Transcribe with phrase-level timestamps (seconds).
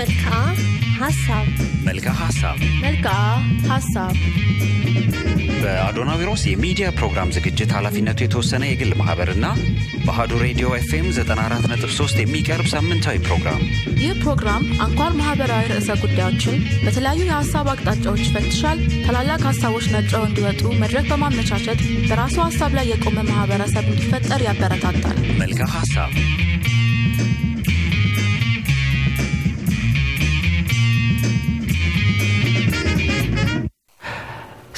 [0.00, 0.34] መልክዓ
[0.98, 1.46] ሀሳብ
[1.86, 3.14] መልክዓ ሀሳብ መልክዓ
[3.70, 4.14] ሀሳብ
[5.62, 9.46] በአዶናዊሮስ የሚዲያ ፕሮግራም ዝግጅት ኃላፊነቱ የተወሰነ የግል ማህበርና
[10.04, 13.60] በአሀዱ ሬዲዮ ኤፍኤም 94.3 የሚቀርብ ሳምንታዊ ፕሮግራም
[14.02, 21.08] ይህ ፕሮግራም አንኳር ማህበራዊ ርዕሰ ጉዳዮችን በተለያዩ የሀሳብ አቅጣጫዎች ይፈትሻል። ታላላቅ ሀሳቦች ነጥረው እንዲወጡ መድረክ
[21.12, 26.12] በማመቻቸት በራሱ ሀሳብ ላይ የቆመ ማህበረሰብ እንዲፈጠር ያበረታታል። መልክዓ ሀሳብ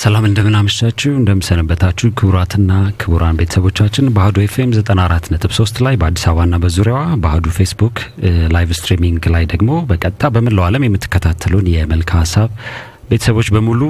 [0.02, 2.70] ሰላም እንደምን አመሻችሁ እንደምን ሰነበታችሁ ክቡራትና
[3.00, 7.96] ክቡራን ቤተሰቦቻችን በአህዱ ኤፍኤም 94.3 ላይ በአዲስ አበባና በዙሪያዋ በአህዱ ፌስቡክ
[8.54, 12.50] live streaming ላይ ደግሞ በቀጥታ በመላው ዓለም የምትከታተሉን የመልክዓ ሀሳብ
[13.10, 13.80] ቤተሰቦች በሙሉ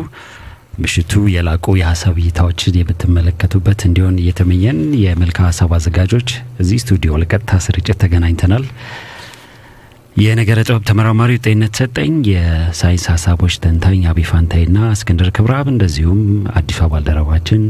[0.82, 6.28] ምሽቱ የላቁ የሀሳብ እይታዎችን የምትመለከቱበት እንዲሆን እየተመኘን የመልክዓ ሀሳብ አዘጋጆች
[6.62, 8.66] እዚህ ስቱዲዮ ለቀጥታ ስርጭት ተገናኝተናል።
[10.16, 16.20] የነገረ ጥበብ ተመራማሪው ጤንነት ሰጠኝ፣ የሳይንስ ሀሳቦች ተንታኝ አቢ ፋንታይና እስክንድር ክብረአብ እንደዚሁም
[16.54, 17.62] አዲሷ ባልደረባችን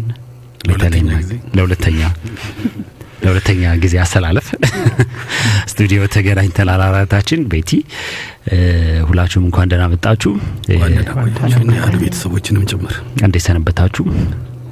[1.55, 2.00] ለሁለተኛ
[3.25, 4.47] ለሁለተኛ ጊዜ አሰላለፍ
[5.72, 7.70] ስቱዲዮ ተገናኝተናል። አራታችን ቤቲ
[9.09, 10.33] ሁላችሁም እንኳን ደህና መጣችሁ።
[11.78, 14.05] ያሉ ቤተሰቦችንም ጭምር እንዴት ሰነበታችሁ?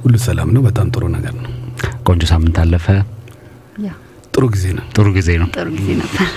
[0.03, 1.51] ሁሉ ሰላም ነው። በጣም ጥሩ ነገር ነው።
[2.07, 2.87] ቆንጆ ሳምንት አለፈ።
[4.35, 6.27] ጥሩ ጊዜ ነው። ጥሩ ጊዜ ነው። ጥሩ ጊዜ ነበር።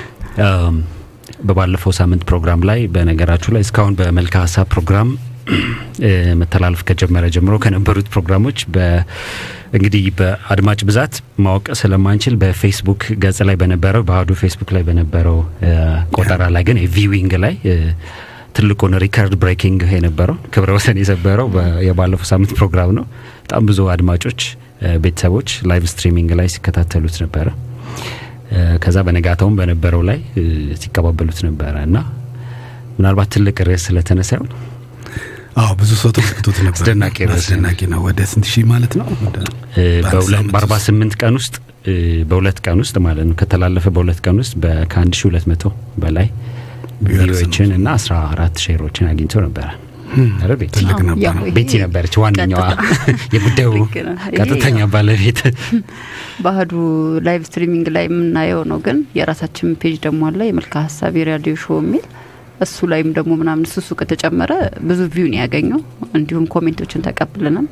[1.45, 5.09] በባለፈው ሳምንት ፕሮግራም ላይ በነገራችሁ ላይ እስካሁን በመልክዓ ሀሳብ ፕሮግራም
[6.41, 8.59] መተላለፍ ከጀመረ ጀምሮ ከነበሩት ፕሮግራሞች
[9.77, 11.15] እንግዲህ በአድማጭ ብዛት
[11.45, 15.39] ማወቅ ስለማንችል በፌስቡክ ገጽ ላይ በነበረው በአህዱ ፌስቡክ ላይ በነበረው
[16.17, 17.55] ቆጠራ ላይ ግን viewing ላይ
[18.57, 21.49] ትልቁን record breaking የነበረው ክብረ ወሰን የሰበረው
[21.87, 23.05] የባለፈው ሳምንት ፕሮግራም ነው።
[23.45, 24.41] በጣም ብዙ አድማጮች፣
[25.03, 27.47] ቤተሰቦች live streaming ላይ ሲከታተሉት ነበረ።
[28.83, 30.19] ከዛ በነጋታውም በነበረው ላይ
[30.83, 31.97] ሲቀባበሉት ነበረ እና
[32.97, 34.51] ምናልባት ትልቅ ርዕስ ስለተነሳ ይሆን
[35.57, 39.07] አዎ ብዙ ሰው ተመልክቶት ነበር። አስደናቂ አስደናቂ ነው። ወደ ስንት ሺህ ማለት ነው?
[40.53, 41.55] በአርባ ስምንት ቀን ውስጥ
[42.31, 44.55] በሁለት ቀን ውስጥ ማለት ነው ከተላለፈ በሁለት ቀን ውስጥ
[44.93, 45.65] ከአንድ ሺህ ሁለት መቶ
[46.03, 46.29] በላይ
[47.09, 49.69] ቪዎችን እና አስራ አራት share ኦችን አግኝቶ ነበረ።
[50.75, 52.65] ትልቅ ነበር። ቤቲ ነበረች ዋነኛዋ
[53.35, 53.71] የጉዳዩ
[54.39, 55.41] ቀጥተኛ ባለቤት።
[56.45, 56.73] በአህዱ
[57.27, 62.05] live streaming ላይ የምናየው ነው። ግን የራሳችን page ደግሞ አለ የመልክዓ ሀሳብ የራዲዮ show የሚል
[62.65, 64.53] እሱ ላይም ደግሞ ምናምን እሱ እሱ ከተጨመረ
[64.85, 65.81] ብዙ view ነው ያገኘው።
[66.15, 67.69] እንዲሁም comment ኦችን ተቀብለናል።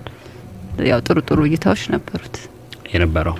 [0.86, 2.36] ያው ጥሩ ጥሩ እይታዎች ነበሩት።
[2.92, 3.36] የነበረው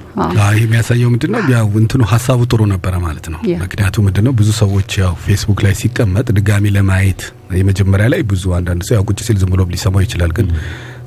[0.52, 1.40] ይህ የሚያሳየው ምንድን ነው?
[1.52, 5.60] ያው እንትኑ ሀሳቡ ጥሩ ነበረ ማለት ነው። yeah። ምክንያቱም ምንድን ነው ብዙ ሰዎች ያው ፌስቡክ
[5.66, 7.22] ላይ ሲቀመጥ ድጋሚ ለማየት
[7.58, 10.48] የመጀመሪያ ላይ ብዙ አንዳንድ ሰው ያው ቁጭ ሲል ዝም ብሎ ሊሰማው ይችላል። ግን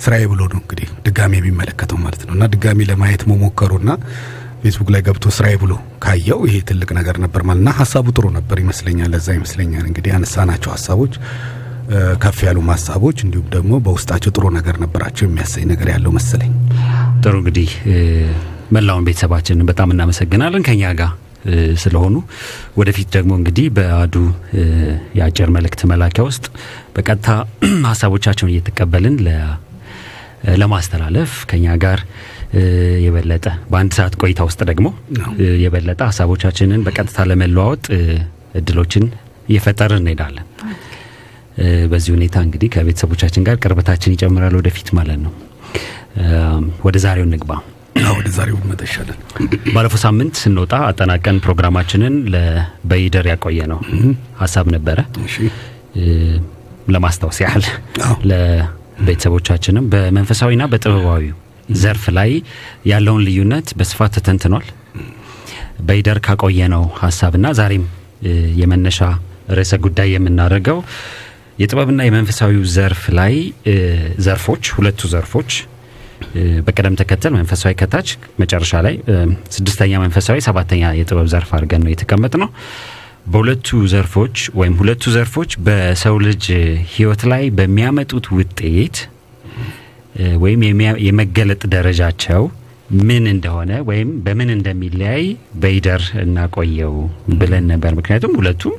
[0.03, 3.89] ስራዬ ብሎ ነው እንግዲህ ድጋሚ የሚመለከተው ማለት ነው። እና ድጋሚ ለማየት መሞከሩና
[4.63, 5.73] ፌስቡክ ላይ ገብቶ ስራዬ ብሎ
[6.03, 10.72] ካየው ይሄ ትልቅ ነገር ነበር ማለት እና ሀሳቡ ጥሩ ነበር ይመስለኛል። ለዛ ይመስለኛል እንግዲህ ያነሳናቸው
[10.75, 11.13] ሀሳቦች
[12.22, 16.53] ከፍ ያሉም ሀሳቦች እንዲሁም ደግሞ በውስጣቸው ጥሩ ነገር ነበራቸው የሚያሳይ ነገር ያለው መሰለኝ።
[17.25, 17.69] ጥሩ እንግዲህ
[18.75, 21.11] መላውን ቤተሰባችንን በጣም እናመሰግናለን ከኛ ጋር
[21.81, 22.15] ስለሆኑ
[22.79, 24.15] ወደፊት ደግሞ እንግዲህ በአህዱ
[24.55, 24.63] እ፣
[25.17, 26.45] የአጭር መልእክት መላኪያ ውስጥ
[26.95, 27.27] በቀጥታ
[27.91, 29.17] ሀሳቦቻቸውን እየተቀበልን
[30.55, 31.99] ለማስተላለፍ ከኛ ጋር
[33.05, 34.87] የበለጠ በአንድ ሰዓት ቆይታ ውስጥ ደግሞ
[35.63, 37.85] የበለጠ ሀሳቦቻችንን በቀጥታ ለመለዋወጥ
[38.59, 39.05] እድሎችን
[39.49, 40.45] እየፈጠርን እንሄዳለን።
[41.91, 45.33] በዚህ ሁኔታ እንግዲህ ከቤተሰቦቻችን ጋር ቅርበታችን ይጨምራል ወደፊት ማለት ነው።
[46.85, 47.51] ወደ ዛሬው እንግባ።
[48.01, 49.17] አዎ ወደ ዛሬው ይሻላል።
[49.75, 52.15] ባለፈው ሳምንት ስንወጣ አጠናቀን ፕሮግራማችንን
[52.89, 53.79] በይደር ያቆየ ነው
[54.41, 54.99] ሀሳብ ነበረ።
[56.93, 57.65] ለማስታወስ ያህል
[58.31, 61.23] ለቤተሰቦቻችንም በመንፈሳዊና በጥበባዊ
[61.81, 62.31] ዘርፍ ላይ
[62.91, 64.65] ያለውን ልዩነት በስፋት ተተንትኗል።
[65.87, 67.85] በይደር ካቆየነው ሀሳብና ዛሬም
[68.59, 68.99] የመነሻ
[69.57, 70.77] ርዕሰ ጉዳይ የምናደርገው
[71.61, 73.33] የጥበብና የመንፈሳዊው ዘርፍ ላይ
[74.25, 75.51] ዘርፎች ሁለቱ ዘርፎች
[76.65, 78.09] በቅደም ተከተል መንፈሳዊ ከታች
[78.41, 78.95] መጨረሻ ላይ
[79.55, 82.49] ስድስተኛ መንፈሳዊ ሰባተኛ የጥበብ ዘርፍ አድርገን ነው የተቀመጥ ነው።
[83.27, 86.43] በሁለቱ ዘርፎች ወይም ሁለቱ ዘርፎች በሰው ልጅ
[86.91, 88.97] ሕይወት ላይ በሚያመጡት ውጤት
[90.43, 90.61] ወይም
[91.07, 92.43] የመገለጥ ደረጃቸው
[92.99, 95.23] ምን እንደሆነ ወይም በምን እንደሚለያይ
[95.61, 96.93] በይደር እናቆየው
[97.40, 98.75] ብለን ነበር። ምክንያቱም ሁለቱም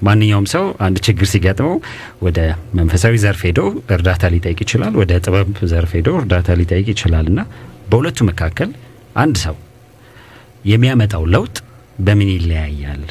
[0.00, 1.76] ማንኛውም ሰው አንድ ችግር ሲገጥመው
[2.22, 2.38] ወደ
[2.78, 3.60] መንፈሳዊ ዘርፍ ሄዶ
[3.96, 7.40] እርዳታ ሊጠይቅ ይችላል፣ ወደ ጥበብ ዘርፍ ሄዶ እርዳታ ሊጠይቅ ይችላል እና
[7.90, 8.70] በሁለቱ መካከል
[9.16, 9.56] አንድ ሰው
[10.64, 11.56] የሚያመጣው ለውጥ
[11.98, 13.04] በምን ይለያያል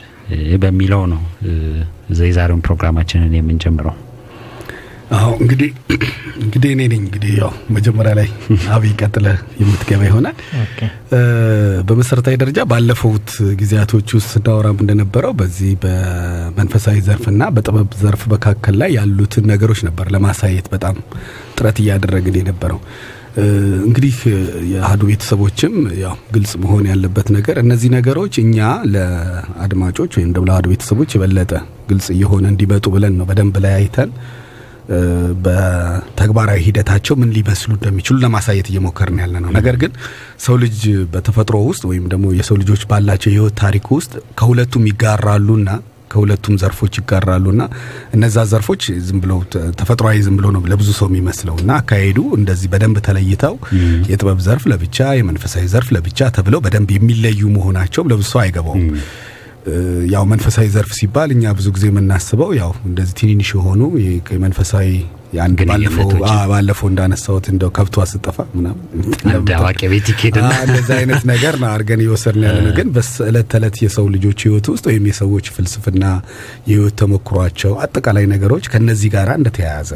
[0.64, 1.22] በሚለው ነው
[2.12, 3.96] የዛሬውን ፕሮግራማችንን የምንጀምረው።
[5.16, 5.70] አዎ እንግዲህ
[6.44, 8.28] እንግዲህ እኔ ነኝ እንግዲህ ያው መጀመሪያ ላይ
[8.76, 9.28] አብይ ቀጥለ
[9.60, 10.38] የምትገባ ይሆናል።
[11.88, 13.30] በመሰረታዊ ደረጃ ባለፉት
[13.62, 20.68] ጊዜያቶች ውስጥ ስናወራም እንደነበረው በዚህ በመንፈሳዊ ዘርፍና በጥበብ ዘርፍ መካከል ላይ ያሉትን ነገሮች ነበር ለማሳየት
[20.74, 20.98] በጣም
[21.58, 22.80] ጥረት እያደረግን የነበረው።
[23.86, 24.18] እንግዲህ
[24.72, 28.58] የአህዱ ቤተሰቦችም ያው ግልጽ መሆን ያለበት ነገር እነዚህ ነገሮች እኛ
[28.94, 31.52] ለአድማጮች ወይም ደግሞ ለአህዱ ቤተሰቦች የበለጠ
[31.90, 34.12] ግልጽ እየሆነ እንዲመጡ ብለን ነው በደንብ ላይ አይተን
[35.46, 39.92] በተግባራዊ ሂደታቸው ምን ሊመስሉ እንደሚችሉ ለማሳየት እየሞከርን ያለ ነው። ነገር ግን
[40.46, 40.80] ሰው ልጅ
[41.14, 45.70] በተፈጥሮ ውስጥ ወይም ደግሞ የሰው ልጆች ባላቸው የህይወት ታሪክ ውስጥ ከሁለቱም ይጋራሉና
[46.12, 47.62] ከሁለቱም ዘርፎች ይጋራሉና
[48.16, 49.40] እነዛ ዘርፎች ዝም ብለው
[49.80, 53.56] ተፈጥሯዊ ዝም ብሎ ነው ለብዙ ሰው የሚመስለው እና አካሄዱ እንደዚህ በደንብ ተለይተው
[54.12, 58.86] የጥበብ ዘርፍ ለብቻ የመንፈሳዊ ዘርፍ ለብቻ ተብለው በደንብ የሚለዩ መሆናቸውም ለብዙ ሰው አይገባውም።
[60.12, 63.82] ያው መንፈሳዊ ዘርፍ ሲባል እኛ ብዙ ጊዜ የምናስበው ያው እንደዚህ ትንንሽ የሆኑ
[64.32, 64.88] የመንፈሳዊ
[65.36, 65.60] የአንድ
[66.52, 68.84] ባለፈው እንዳነሳሁት እንደው ከብቷ ስጠፋ ምናምን
[69.32, 73.48] አንድ አዋቂ ቤት ይኬድና አ፣ እንደዛ አይነት ነገር ነው አድርገን እየወሰድን ያለ ነው። ግን በእለት
[73.54, 76.06] ተዕለት የሰው ልጆች ህይወት ውስጥ ወይም የሰዎች ፍልስፍና
[76.70, 79.92] የህይወት ተሞክሯቸው አጠቃላይ ነገሮች ከነዚህ ጋር እንደተያያዘ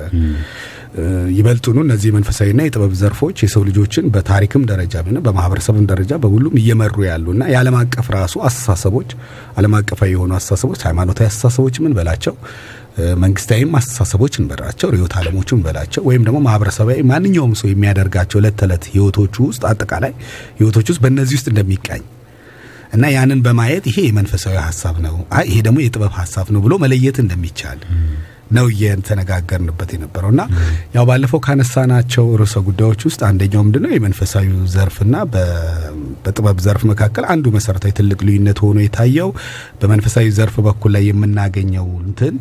[1.36, 4.94] ይበልጡኑ እነዚህ መንፈሳዊና የጥበብ ዘርፎች የሰው ልጆችን በታሪክም ደረጃ
[5.28, 9.10] በማህበረሰብም ደረጃ በሁሉም እየመሩ ያሉና የዓለም አቀፍ ራሱ አስተሳሰቦች
[9.60, 12.34] ዓለም አቀፋዊ የሆኑ አስተሳሰቦች ሃይማኖታዊ አስተሳሰቦች ምን በላቸው?
[13.22, 19.36] መንግስታዊም አስተሳሰቦች እንበላቸው ርዕዮተ ዓለሞቹ እንበላቸው ወይም ደግሞ ማህበረሰባዊ ማንኛውም ሰው የሚያደርጋቸው ዕለት ተዕለት ህይወቶቹ
[19.50, 20.14] ውስጥ አጠቃላይ
[20.60, 22.04] ህይወቶች ውስጥ በእነዚህ ውስጥ እንደሚቃኝ
[22.94, 25.16] እና ያንን በማየት ይሄ የመንፈሳዊ ሀሳብ ነው፣
[25.50, 27.80] ይሄ ደግሞ የጥበብ ሀሳብ ነው ብሎ መለየት እንደሚቻል
[28.52, 30.42] ነው እየተነጋገርንበት የነበረው። እና
[30.96, 33.92] ያው ባለፈው ካነሳናቸው ርዕሰ ጉዳዮች ውስጥ አንደኛው ምንድነው?
[33.94, 35.16] የመንፈሳዊ ዘርፍና
[36.24, 39.30] በጥበብ ዘርፍ መካከል አንዱ መሰረታዊ ትልቅ ልዩነት ሆኖ የታየው
[39.82, 42.34] በመንፈሳዊ ዘርፍ በኩል ላይ የምናገኘው እንትን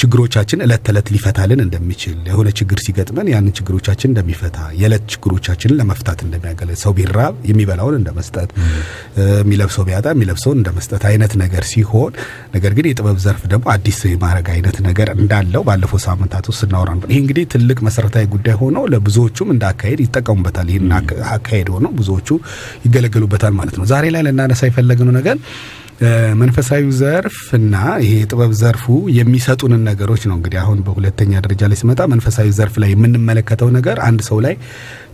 [0.00, 1.94] ችግሮቻችን እለት ተዕለት ሊፈታልን እንደሚችል
[2.28, 4.44] የሆነ ችግር ሲገጥመን ያንን ችግሮቻችን እንደሚፈታ
[4.80, 7.14] የዕለት ችግሮቻችንን ለመፍታት እንደሚያገለግል ሰው ቢራብ
[7.50, 8.64] የሚበላውን እንደ መስጠት እ፣
[9.40, 12.12] የሚለብሰው ቢያጣ የሚለብሰውን እንደ መስጠት አይነት ነገር ሲሆን
[12.54, 17.18] ነገር ግን የጥበብ ዘርፍ ደግሞ አዲስ የማድረግ አይነት ነገር እንዳለው ባለፈው ሳምንታት ውስጥ ስናወራ ይህ
[17.22, 22.28] እንግዲህ ትልቅ መሰረታዊ ጉዳይ ሆኖ ለብዙዎቹም እንደ አካሄድ ይጠቀሙበታል። ይህን አካ- አካሄድ ሆኖ ብዙዎቹ
[22.98, 25.36] ይገለገሉበታል ማለት ነው። ዛሬ ላይ ልናነሳ የፈለግነው ነገር
[26.40, 28.84] መንፈሳዊ ዘርፍ እና ይሄ የጥበብ ዘርፉ
[29.16, 34.20] የሚሰጡንን ነገሮች ነው። እንግዲህ አሁን በሁለተኛ ደረጃ ላይ ሲመጣ መንፈሳዊ ዘርፍ ላይ የምንመለከተው ነገር አንድ
[34.28, 34.54] ሰው ላይ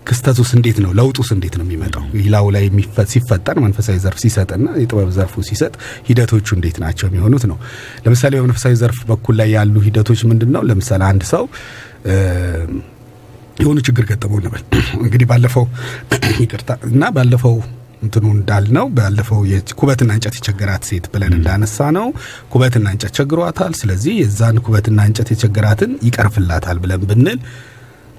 [0.07, 0.91] ክስተቱስ እንዴት ነው?
[0.99, 2.05] ለውጡስ እንዴት ነው የሚመጣው?
[2.23, 2.65] ይላው ላይ
[3.13, 5.73] ሲፈጠር መንፈሳዊ ዘርፍ ሲሰጥና የጥበብ ዘርፉ ሲሰጥ
[6.09, 7.59] ሂደቶቹ እንዴት ናቸው የሚሆኑት ነው።
[8.07, 10.65] ለምሳሌ በመንፈሳዊ ዘርፍ በኩል ላይ ያሉ ሂደቶች ምንድን ነው?
[10.71, 11.45] ለምሳሌ አንድ ሰው
[13.55, 14.63] እ፣ የሆኑ ችግር ገጠመው እንበል
[15.01, 15.65] እንግዲህ ባለፈው
[16.45, 17.57] ይቅርታ እና ባለፈው
[18.03, 19.41] እንትኑ እንዳልነው ባለፈው
[19.81, 22.07] ኩበትና እንጨት የቸገራት ሴት ብለን እንዳነሳ ነው
[22.53, 27.39] ኩበትና እንጨት ቸግሯታል። ስለዚህ የዛን ኩበትና እንጨት የቸገራትን ይቀርፍላታል ብለን ብንል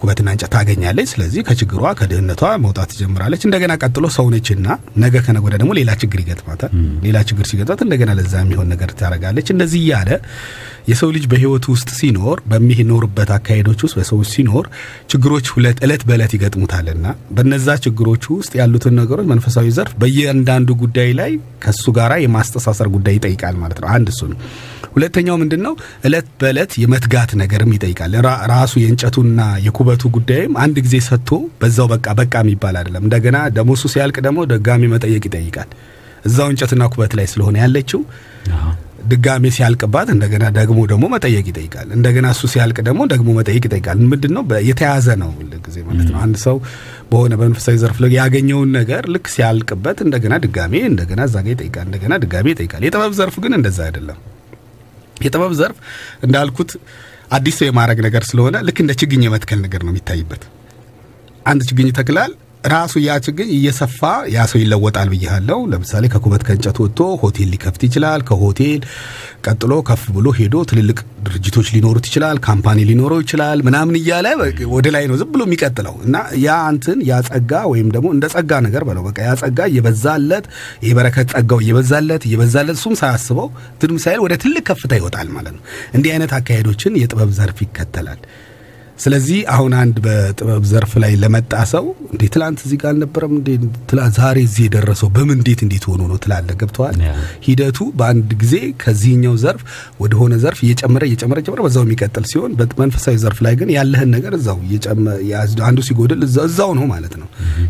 [0.03, 4.67] ኩበትና እንጨት ታገኛለች። ስለዚህ ከችግሯ ከድህነቷ መውጣት ትጀምራለች። እንደገና ቀጥሎ ሰው ነችና
[5.03, 6.71] ነገ ከነገ ወዲያ ደግሞ ሌላ ችግር ይገጥማታል።
[7.05, 10.09] ሌላ ችግር ሲገጥማት እንደገና ለዛ የሚሆን ነገር ታደርጋለች። እንደዚህ እያለ
[10.87, 14.65] የሰው ልጅ በህይወቱ ውስጥ ሲኖር በሚኖርበት አካሄዶች ውስጥ በሰዎች ሲኖር
[15.13, 17.05] ችግሮች ሁለት እለት በእለት ይገጥሙታልና
[17.37, 21.31] በነዛ ችግሮች ውስጥ ያሉትን ነገሮች መንፈሳዊ ዘርፍ በእያንዳንዱ ጉዳይ ላይ
[21.65, 24.39] ከሱ ጋራ የማስተሳሰር ጉዳይ ይጠይቃል ማለት ነው። አንድ እሱ ነው።
[24.93, 25.73] ሁለተኛው ምንድን ነው?
[26.07, 28.13] እለት በእለት የመትጋት ነገርም ይጠይቃል።
[28.53, 31.31] ራሱ የእንጨቱና የኩበቱ ጉዳይም አንድ ጊዜ ሰጥቶ
[31.61, 35.69] በዛው በቃ በቃ የሚባል አይደለም። እንደገና ደሞሱ ሲያልቅ ደግሞ ደጋሚ መጠየቅ ይጠይቃል።
[36.25, 38.01] እዛው እንጨትና ኩበት ላይ ስለሆነ ያለችው
[39.09, 44.33] ድጋሜ ሲያልቅባት እንደገና ደግሞ ደግሞ መጠየቅ ይጠይቃል። እንደገና እሱ ሲያልቅ ደግሞ ደግሞ መጠየቅ ይጠይቃል። ምንድን
[44.37, 45.31] ነው የተያዘ ነው
[45.65, 46.55] ጊዜ ማለት ነው። አንድ ሰው
[47.11, 52.13] በሆነ በመንፈሳዊ ዘርፍ ላይ ያገኘውን ነገር ልክ ሲያልቅበት እንደገና ድጋሜ እንደገና እዛ ጋ ይጠይቃል። እንደገና
[52.23, 54.19] ድጋሜ ይጠይቃል። የጥበብ ዘርፍ ግን እንደዛ አይደለም።
[55.23, 55.77] የጥበብ ዘርፍ
[56.21, 56.71] እንዳልኩት
[57.31, 60.43] አዲስ ሰው የማድረግ ነገር ስለሆነ ልክ እንደ ችግኝ የመትከል ነገር ነው የሚታይበት።
[61.45, 62.31] አንድ ችግኝ ተክላል
[62.63, 63.99] ራሱ ያ ችግኝ እየሰፋ
[64.33, 68.81] ያ ሰው ይለወጣል ብያለው። ለምሳሌ ከኩበት ከእንጨት ወጥቶ ሆቴል ሊከፍት ይችላል። ከሆቴል
[69.47, 74.27] ቀጥሎ ከፍ ብሎ ሄዶ ትልልቅ ድርጅቶች ሊኖሩት ይችላል። company ሊኖረው ይችላል ምናምን እያለ
[74.75, 76.15] ወደ ላይ ነው ዝም ብሎ የሚቀጥለው እና
[76.45, 77.19] ያ እንትን ያ
[77.65, 79.33] ወይም ደግሞ እንደ ጸጋ ነገር በለው በቃ ያ
[79.67, 80.47] እየበዛለት
[80.83, 83.49] የበረከት ጸጋው እየበዛለት እየበዛለት እሱም ሳያስበው
[83.81, 88.19] ምንም ሳይል ወደ ትልቅ ከፍታ ይወጣል ማለት ነው። እንዲህ አይነት አካሄዶችን የጥበብ ዘርፍ ይከተላል።
[88.99, 93.47] ስለዚህ አሁን አንድ በጥበብ ዘርፍ ላይ ለመጣ ሰው እንዴ ትላንት እዚህ ጋር አልነበረም እንዴ?
[93.89, 96.95] ትላንት ዛሬ እዚህ የደረሰው በምን እንዴት እንዴት ሆኖ ነው ትላለ ገብተዋል?
[97.47, 99.63] ሂደቱ በአንድ ጊዜ ከዚህኛው ዘርፍ
[100.03, 104.35] ወደ ሆነ ዘርፍ እየጨመረ እየጨመረ እየጨመረ በዛው የሚቀጥል ሲሆን በመንፈሳዊ ዘርፍ ላይ ግን ያለህን ነገር
[104.39, 104.59] እዛው
[105.67, 107.27] አንዱ ሲጎድል እዛው ነው ማለት ነው።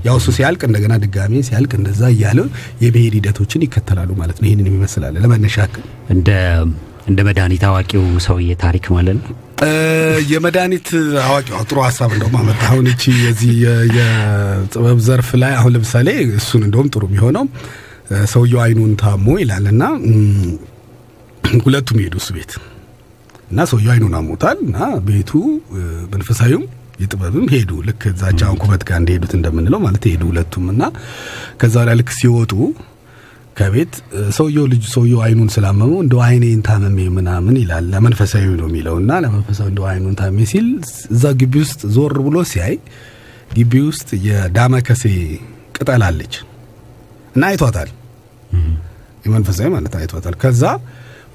[0.08, 2.39] ያው እሱ ሲያልቅ እንደገና ድጋሜ ሲያልቅ እንደዛ እያለ
[2.84, 5.58] የመሄድ ሂደቶችን ይከተላሉ ማለት ነው። ይህንን የሚመስላል ለመነሻ
[6.13, 6.30] እንደ
[7.07, 9.33] እንደ መድኃኒት አዋቂው ሰውዬ ታሪክ ማለት ነው።
[10.31, 10.88] የመድኃኒት
[11.24, 13.53] አዋቂ ጥሩ ሀሳብ እንደውም አመጣ። አሁን እቺ የዚህ
[13.98, 16.07] የጥበብ ዘርፍ ላይ አሁን ለምሳሌ
[16.39, 17.45] እሱን እንደውም ጥሩ የሚሆነው
[18.33, 19.83] ሰውየው አይኑን ታሞ ይላል እና
[21.63, 22.51] ሁለቱም ሄዱ እሱ ቤት
[23.51, 25.31] እና ሰውየው አይኑን አሞታል እና ቤቱ
[25.74, 25.81] እ፣
[26.13, 26.65] መንፈሳዊውም
[27.01, 30.83] የጥበብም ሄዱ ልክ እዛች አሁን ኩበት ጋር እንደሄዱት እንደምንለው ማለት ሄዱ ሁለቱም እና
[31.62, 32.51] ከዛ ላይ ልክ ሲወጡ
[33.55, 33.93] ከቤት
[34.38, 39.67] ሰውየው ልጅ ሰውየው አይኑን ስላመመው እንደው አይኔን ታመሜ ምናምን ይላል። ለመንፈሳዊ ነው የሚለው እና ለመንፈሳዊ
[39.72, 40.67] እንደው አይኑን ታመሜ ሲል
[41.15, 42.75] እዛ ግቢ ውስጥ ዞር ብሎ ሲያይ
[43.53, 45.03] ግቢ ውስጥ የዳመከሴ
[45.77, 46.33] ቅጠል አለች
[47.36, 47.91] እና አይቷታል።
[49.25, 50.63] የመንፈሳዊ ማለት አይቷታል። ከዛ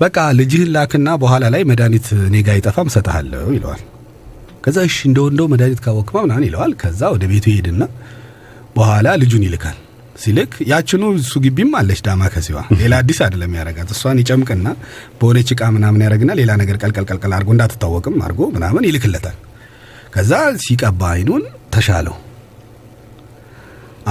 [0.01, 3.83] በቃ ልጅህን ላክና በኋላ ላይ መድኃኒት እኔ ጋ አይጠፋም ሰጥሃለሁ ይለዋል።
[4.65, 7.83] ከዛ እሺ እንደው እንደው መድኃኒት ካወቅማ ምናምን ይለዋል። ከዛ ወደ ቤቱ ይሄድና
[8.77, 9.77] በኋላ ልጁን ይልካል።
[10.19, 14.69] ሲልክ ያችኑ እሱ ግቢም አለች ዳማ ከሲዋ ሌላ አዲስ አይደለም ያረጋት። እሷን ይጨምቅና
[15.19, 19.37] በሆነች እቃ ምናምን ያደረግና ሌላ ነገር ቀልቀል ቀልቀል አድርጎ እንዳትታወቅም አድርጎ ምናምን ይልክለታል።
[20.15, 20.33] ከዛ
[20.65, 21.43] ሲቀባ አይኑን
[21.75, 22.17] ተሻለው።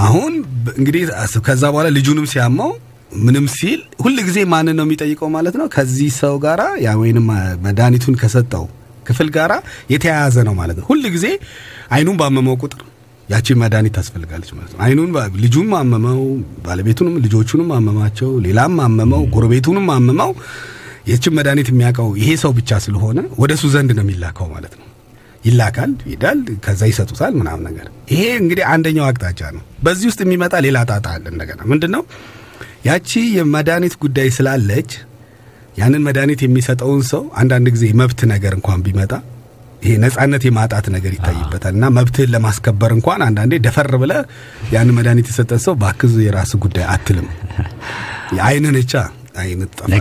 [0.00, 0.32] አሁን
[0.78, 1.02] እንግዲህ
[1.46, 2.72] ከዛ በኋላ ልጁንም ሲያማው
[3.18, 5.66] ምንም ሲል ሁል ጊዜ ማንን ነው የሚጠይቀው ማለት ነው?
[5.74, 7.26] ከዚህ ሰው ጋራ ያ ወይንም
[7.66, 8.64] መድኃኒቱን ከሰጠው
[9.08, 9.52] ክፍል ጋራ
[9.92, 11.26] የተያያዘ ነው ማለት ነው። ሁል ጊዜ
[11.90, 12.80] አይኑን ባመመው ቁጥር
[13.28, 15.10] ያቺን መድኃኒት ታስፈልጋለች ማለት ነው። አይኑን
[15.42, 16.20] ልጁን አመመው፣
[16.66, 20.30] ባለቤቱንም ልጆቹንም አመማቸው፣ ሌላም አመመው፣ ጎረቤቱንም አመመው።
[21.10, 24.84] የችን መድኃኒት የሚያውቀው ይሄ ሰው ብቻ ስለሆነ ወደ እሱ ዘንድ ነው የሚላከው ማለት ነው።
[25.44, 30.78] ይላካል፣ ይሄዳል፣ ከዛ ይሰጡታል ምናምን ነገር። ይሄ እንግዲህ አንደኛው አቅጣጫ ነው። በዚህ ውስጥ የሚመጣ ሌላ
[30.90, 32.02] ጣጣ አለ። እንደገና ምንድን ነው
[32.84, 34.90] ያቺ የመድኃኒት ጉዳይ ስላለች
[35.78, 39.12] ያንን መድኃኒት የሚሰጠውን ሰው አንዳንድ ጊዜ መብት ነገር እንኳን ቢመጣ
[39.82, 44.12] ይሄ ነጻነት የማጣት ነገር ይታይበታል እና መብትህን ለማስከበር እንኳን አንዳንዴ ደፈር ብለ
[44.74, 47.28] ያንን መድኃኒት የሰጠን ሰው ባክዝ የራስ ጉዳይ አትልም።
[49.40, 49.92] አይን ትጠፋለች።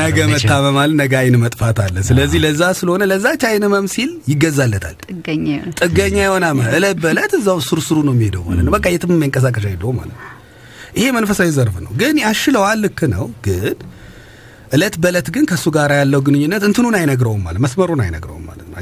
[0.00, 4.96] ነገ መታመም አለ፣ ነገ አይን መጥፋት አለ። ስለዚህ ለዛ ስለሆነ ለዛች አይን ህመም ሲል ይገዛለታል።
[5.82, 10.14] ጥገኛ የሆነ እለት በእለት እዛው ሱርስሩ ነው የሚሄደው ማለት ነው። በቃ የትም መንቀሳቀሻ ሄደው ማለት
[10.14, 10.26] ነው።
[10.96, 13.74] ይሄ መንፈሳዊ ዘርፍ ነው፣ ግን ያሽለዋል። ልክ ነው፣ ግን
[14.70, 18.78] እለት በእለት ግን ከእሱ ጋር ያለው ግንኙነት እንትኑን አይነግረውም ማለት መስመሩን አይነግረውም ማለት ነው።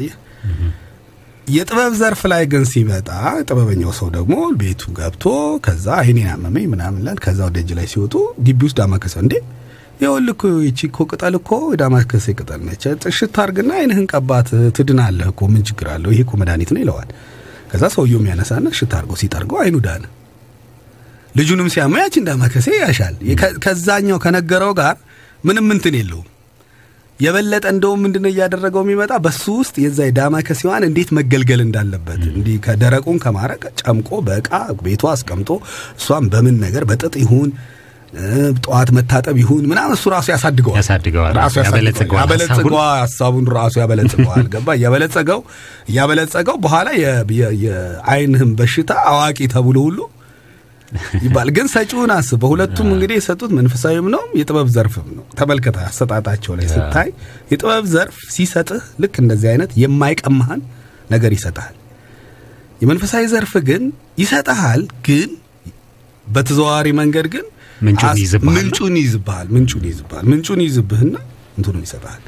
[1.46, 3.08] የጥበብ ዘርፍ ላይ ግን ሲመጣ
[3.46, 5.24] ጥበበኛው ሰው ደግሞ ቤቱ ገብቶ
[5.64, 8.14] ከዛ አይኔን አመመኝ ምናምን ይላል። ከዛ ወደ እጅ ላይ ሲወጡ
[8.46, 9.34] ግቢ ውስጥ ዳማከሴ እንዴ
[10.00, 15.62] ይኸውልህ ይቺ እኮ ቅጠል እኮ ዳማከሴ ቅጠል ነች። ጥሽት አርግና አይንህን ቀባት ትድናለህ እኮ ምን
[15.68, 16.10] ችግር አለው?
[16.14, 17.08] ይሄ እኮ መድኃኒት ነው ይለዋል።
[17.72, 20.04] ከዛ ሰውየው የሚያነሳና እሽት አርጎ ሲጠርገው አይኑ ዳነ።
[21.34, 23.16] ልጁንም ሲያመው ያችን ዳማከሴ ያሻል።
[23.64, 24.94] ከዛኛው ከነገረው ጋር
[25.44, 26.26] ምንም እንትን የለውም።
[27.20, 29.12] የበለጠ እንደውም ምንድነው እያደረገው የሚመጣ?
[29.24, 34.50] በሱ ውስጥ የዛ የዳማከሴዋን እንዴት መገልገል እንዳለበት እንዲህ ከደረቁን ከማረቅ ጨምቆ በእቃ
[34.84, 35.50] ቤቱ አስቀምጦ
[35.98, 37.50] እሷን በምን ነገር በጥጥ ይሁን
[38.58, 42.30] ጠዋት መታጠብ ይሁን ምናምን እሱ ራሱ ያሳድገዋል። ያሳድገዋል። ራሱ ያበለጽገዋል
[43.00, 43.46] ሀሳቡን?
[43.56, 45.40] ራሱ ያበለጽገዋል። ገባ እያበለጸገው
[45.90, 46.88] እያበለጸገው በኋላ
[47.64, 49.98] የአይንህም በሽታ አዋቂ ተብሎ ሁሉ
[51.24, 56.66] ይባል ግን ሰጪውን አስብ። በሁለቱም እንግዲህ የሰጡት መንፈሳዊም ነው የጥበብ ዘርፍም ነው። ተመልከተ አሰጣጣቸው ላይ
[56.72, 57.08] ስታይ
[57.50, 60.62] የጥበብ ዘርፍ ሲሰጥህ ልክ እንደዚህ አይነት የማይቀማህን
[61.10, 61.76] ነገር ይሰጥሃል።
[62.80, 63.84] የመንፈሳዊ ዘርፍ ግን
[64.18, 65.30] ይሰጥሃል፣ ግን
[66.26, 67.46] በተዘዋዋሪ መንገድ ግን
[67.80, 68.52] ምንጩን ነው?
[68.56, 69.46] ምንጩን ይይዝብሃል።
[70.26, 71.14] ምንጩን ይይዝብህና
[71.58, 72.22] እንትኑን ይሰጥሃል።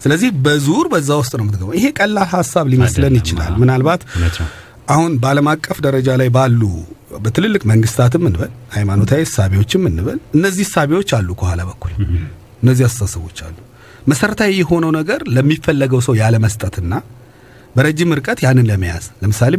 [0.00, 4.02] ስለዚህ በዙር በዛ ውስጥ ነው የምትገባው። ይሄ ቀላል ሀሳብ ሊመስለን ይችላል። ምናልባት
[4.88, 6.62] አሁን በዓለም አቀፍ ደረጃ ላይ ባሉ
[7.24, 11.92] በትልልቅ መንግስታትም እንበል ሃይማኖታዊ እሳቤዎችም እንበል እነዚህ እሳቤዎች አሉ፣ ከኋላ በኩል
[12.62, 13.56] እነዚህ አስተሳሰቦች አሉ።
[14.06, 16.94] መሰረታዊ የሆነው ነገር ለሚፈለገው ሰው ያለ መስጠትና
[17.76, 19.54] በረጅም ርቀት ያንን ለመያዝ ለምሳሌ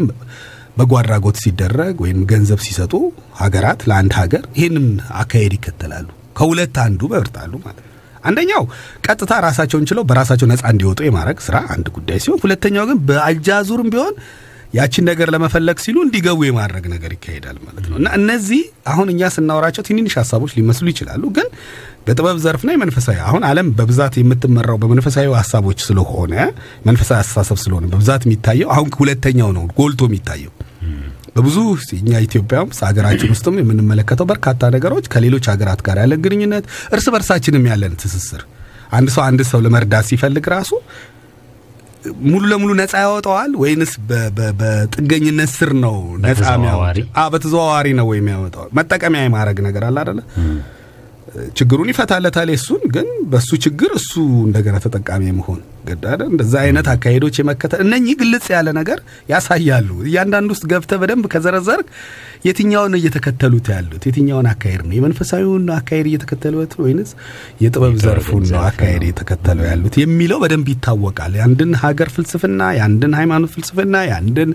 [0.77, 2.94] በጎ አድራጎት ሲደረግ ወይም ገንዘብ ሲሰጡ
[3.41, 4.88] ሀገራት ለአንድ ሀገር ይህንን
[5.22, 7.91] አካሄድ ይከተላሉ። ከሁለት አንዱ መርጣሉ ማለት ነው።
[8.24, 8.63] አንደኛው
[9.05, 14.15] ቀጥታ ራሳቸውን ችለው በራሳቸው ነፃ እንዲወጡ የማድረግ ስራ አንድ ጉዳይ ሲሆን፣ ሁለተኛው ግን በአጃዙርም ቢሆን
[14.75, 19.84] ያችን ነገር ለመፈለግ ሲሉ እንዲገቡ የማድረግ ነገር ይካሄዳል ማለት ነው። እና እነዚህ አሁን እኛ ስናወራቸው
[19.88, 21.48] ትንንሽ ሀሳቦች ሊመስሉ ይችላሉ፣ ግን
[22.08, 26.34] በጥበብ ዘርፍና የመንፈሳዊ አሁን ዓለም በብዛት የምትመራው በመንፈሳዊ ሀሳቦች ስለሆነ
[26.88, 30.53] መንፈሳዊ አስተሳሰብ ስለሆነ በብዛት የሚታየው አሁን ሁለተኛው ነው ጎልቶ የሚታየው።
[31.38, 31.58] በብዙ
[31.98, 36.65] እኛ ኢትዮጵያ ውስጥ ሀገራችን ውስጥም የምንመለከተው በርካታ ነገሮች ከሌሎች ሀገራት ጋር ያለን ግንኙነት፣
[36.96, 38.44] እርስ በርሳችንም ያለን ትስስር
[38.91, 40.72] አንድ ሰው አንድ ሰው ለመርዳት ሲፈልግ ራሱ
[42.25, 43.91] ሙሉ ለሙሉ ነፃ ያወጣዋል ወይንስ
[44.59, 46.41] በጥገኝነት ስር ነው ነፃ?
[46.53, 47.29] የሚያወጣው?
[47.33, 50.21] በተዘዋዋሪ ነው ወይም ያወጣዋል። መጠቀሚያ የማድረግ ነገር አለ አይደለ?
[51.57, 54.13] ችግሩን ይፈታለታል የሱን ግን በሱ ችግር እሱ
[54.45, 58.99] እንደገና ተጠቃሚ መሆን ገዳደ እንደዛ አይነት አካሄዶች የመከተል እነኚህ ግልጽ ያለ ነገር
[59.29, 61.87] ያሳያሉ። እያንዳንዱ ውስጥ ገብተህ በደንብ ከዘረዘርክ
[62.47, 64.03] የትኛውን እየተከተሉት ያሉት?
[64.07, 64.93] የትኛውን አካሄድ ነው?
[64.97, 67.11] የመንፈሳዊውን አካሄድ እየተከተሉት ወይንስ
[67.63, 73.95] የጥበብ ዘርፉን ነው አካሄድ እየተከተሉ ያሉት የሚለው በደንብ ይታወቃል። የአንድን ሀገር ፍልስፍና፣ የአንድን ሃይማኖት ፍልስፍና፣
[74.09, 74.51] የአንድን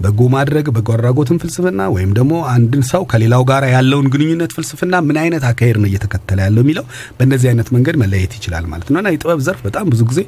[0.00, 5.18] በጎ ማድረግ በጎ አድራጎትን ፍልስፍና ወይም ደግሞ አንድን ሰው ከሌላው ጋር ያለውን ግንኙነት ፍልስፍና ምን
[5.22, 6.84] አይነት አካሄድ ነው እየተከተለ ያለው የሚለው
[7.18, 10.20] በእነዚህ አይነት መንገድ መለየት ይችላል ማለት እና የጥበብ ዘርፍ በጣም ብዙ ጊዜ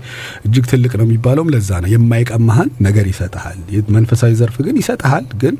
[0.44, 3.58] እጅግ ትልቅ ነው የሚባለውም ለዛ ነው። የማይቀማህን ነገር ይሰጥሃል።
[3.96, 5.56] መንፈሳዊ ዘርፍ ግን ይሰጥሃል ግን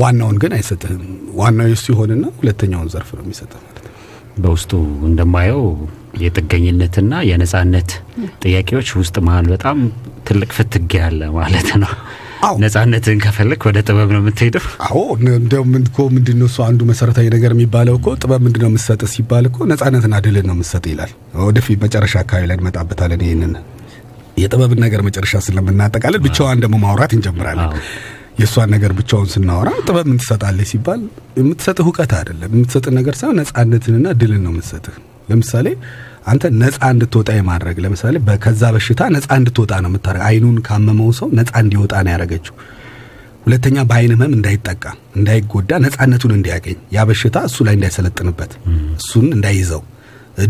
[0.00, 1.02] ዋናውን ግን አይሰጥህም።
[1.34, 3.92] ዋናው የሱ ይሆንና ሁለተኛውን ዘርፍ ነው የሚሰጥህ ማለት ነው።
[4.38, 4.72] በውስጡ
[5.08, 5.62] እንደማየው
[6.22, 7.90] የጥገኝነትና የነጻነት
[8.42, 9.78] ጥያቄዎች ውስጥ መሀል በጣም
[10.28, 11.92] ትልቅ ፍትጌ ያለ ማለት ነው።
[12.62, 15.00] ነጻነትን ከፈለግ ወደ ጥበብ ነው የምትሄደው። አዎ
[15.34, 19.02] እንደው ምን እኮ ምንድን ነው እሱ አንዱ መሰረታዊ ነገር የሚባለው እኮ ጥበብ ምንድን ነው የምትሰጥ
[19.12, 21.12] ሲባል እኮ ነጻነትና ድልን ነው የምትሰጥ ይላል።
[21.44, 23.52] ወደፊት መጨረሻ አካባቢ ላይ እንመጣበታለን። ይህንን
[24.36, 27.72] የጥበብን ነገር መጨረሻ ስለምናጠቃለን ብቻዋን ደግሞ ማውራት እንጀምራለን።
[28.38, 31.00] የእሷን ነገር ብቻውን ስናወራ ጥበብ ምን ትሰጣለች ሲባል
[31.40, 34.94] የምትሰጥህ እውቀት አይደለም የምትሰጥህ ነገር ሳይሆን ነጻነትንና ድልን ነው የምትሰጥህ።
[35.28, 35.66] ለምሳሌ
[36.26, 41.52] አንተ ነጻ እንድትወጣ የማድረግ ለምሳሌ ከዛ በሽታ ነጻ እንድትወጣ ነው የምታደርግ። አይኑን ካመመው ሰው ነጻ
[41.62, 42.54] እንዲወጣ ነው ያደረገችው።
[43.44, 44.84] ሁለተኛ በአይን ህመም እንዳይጠቃ
[45.18, 48.52] እንዳይጎዳ ነጻነቱን እንዲያገኝ። ያ በሽታ እሱ ላይ እንዳይሰለጥንበት
[48.98, 49.82] እሱን እንዳይይዘው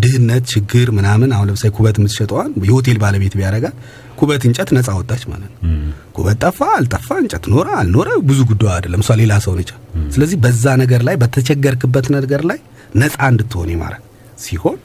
[0.02, 3.76] ድህነት ችግር ምናምን አሁን ለምሳሌ ኩበት የምትሸጠዋን የሆቴል ባለቤት ቢያደርጋት
[4.18, 5.72] ኩበት እንጨት ነጻ ወጣች ማለት ነው።
[6.16, 9.70] ኩበት ጠፋ አልጠፋ እንጨት ኖረ አልኖረ ብዙ ጉዳዩ አይደለም። እሷ ሌላ ሰው ነች።
[10.14, 12.60] ስለዚህ በዛ ነገር ላይ በተቸገርክበት ነገር ላይ
[12.94, 14.02] ነጻ እንድትሆን ይማራል
[14.38, 14.78] ሲሆን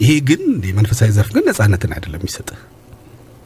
[0.00, 2.60] ይሄ ግን የመንፈሳዊ ዘርፍ ግን ነጻነትን አይደለም የሚሰጥህ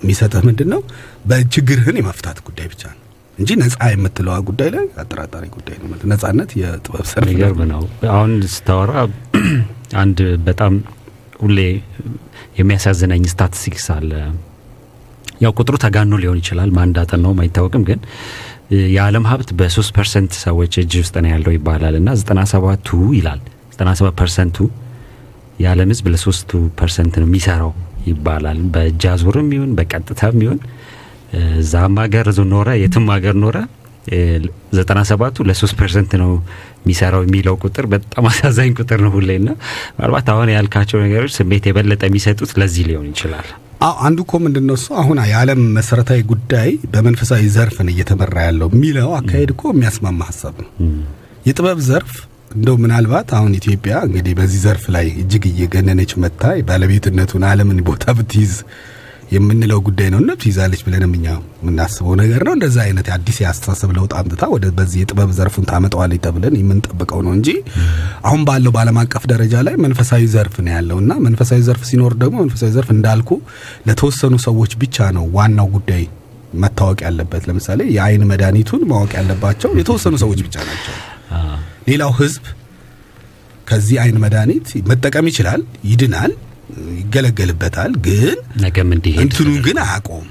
[0.00, 0.80] የሚሰጥህ ምንድን ነው
[1.28, 2.98] በችግርህን የመፍታት ጉዳይ ብቻ ነው
[3.38, 7.28] እንጂ ነጻ የምትለዋ ጉዳይ ላይ አጠራጣሪ ጉዳይ ነው ነጻነት የጥበብ ዘርፍ
[7.60, 7.82] ነው። ነው።
[8.12, 8.92] አሁን ስታወራ
[10.02, 10.74] አንድ በጣም
[11.42, 11.58] ሁሌ
[12.58, 14.10] የሚያሳዝነኝ ስታቲስቲክስ አለ።
[15.42, 18.00] ያው ቁጥሩ ተጋኖ ሊሆን ይችላል፣ ማን እንዳጠናውም አይታወቅም። ግን
[18.90, 23.40] የዓለም ሀብት በሶስት percent ሰዎች እጅ ውስጥ ነው ያለው ይባላል እና ዘጠና ሰባቱ ይላል
[23.72, 24.58] ዘጠና ሰባት percent ኡ
[25.58, 27.72] የዓለም ሕዝብ ለሶስቱ percent ነው የሚሰራው
[28.06, 30.60] ይባላል። በእጅ አዙርም ይሁን በቀጥታም ይሁን
[31.60, 33.56] እዛም ሀገር ኖረ የትም ሀገር ኖረ
[34.76, 36.30] ዘጠና ሰባቱ ለሶስት percent ነው
[36.80, 39.50] የሚሰራው የሚለው ቁጥር በጣም አሳዛኝ ቁጥር ነው ሁሌ እና
[39.92, 43.48] ምናልባት አሁን ያልካቸው ነገሮች ስሜት የበለጠ የሚሰጡት ለዚህ ሊሆን ይችላል።
[43.82, 49.08] አዎ አንዱ እኮ ምንድን ነው እሱ አሁን የዓለም መሰረታዊ ጉዳይ በመንፈሳዊ ዘርፍን እየተመራ ያለው የሚለው
[49.18, 50.70] አካሄድ እኮ የሚያስማማ ሀሳብ ነው።
[51.46, 52.12] የጥበብ ዘርፍ
[52.52, 58.54] እንደው ምናልባት አሁን ኢትዮጵያ እንግዲህ በዚህ ዘርፍ ላይ እጅግ እየገነነች መጥታ ባለቤትነቱን ዓለምን ቦታ ብትይዝ
[59.32, 61.26] የምንለው ጉዳይ ነው። እነቱ ይዛለች ብለንም እኛ
[61.60, 66.56] የምናስበው ነገር ነው። እንደዛ አይነት አዲስ የአስተሳሰብ ለውጥ አምጥታ ወደ በዚህ የጥበብ ዘርፉን ታመጣዋለች ተብለን
[66.60, 67.48] የምንጠብቀው ነው እንጂ
[68.24, 72.36] አሁን ባለው በዓለም አቀፍ ደረጃ ላይ መንፈሳዊ ዘርፍ ነው ያለው እና መንፈሳዊ ዘርፍ ሲኖር ደግሞ
[72.44, 73.30] መንፈሳዊ ዘርፍ እንዳልኩ
[73.88, 76.04] ለተወሰኑ ሰዎች ብቻ ነው ዋናው ጉዳይ
[76.58, 80.96] መታወቅ ያለበት። ለምሳሌ የአይን መድኃኒቱን ማወቅ ያለባቸው የተወሰኑ ሰዎች ብቻ ናቸው።
[81.86, 82.44] ሌላው ህዝብ
[83.66, 86.32] ከዚህ አይን መድኃኒት መጠቀም ይችላል፣ ይድናል፣
[86.98, 90.26] ይገለገልበታል ግን ነገም እንዲሄድ እንትኑ ግን አያቆም።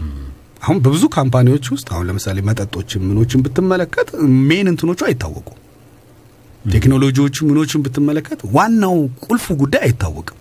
[0.63, 4.09] አሁን በብዙ company ዎች ውስጥ አሁን ለምሳሌ መጠጦችን ምኖችን ብትመለከት
[4.49, 5.57] main እንትኖቹ አይታወቁም።
[6.65, 10.37] ቴክኖሎጂዎቹ ምኖችን ብትመለከት ዋናው ቁልፉ ጉዳይ አይታወቅም።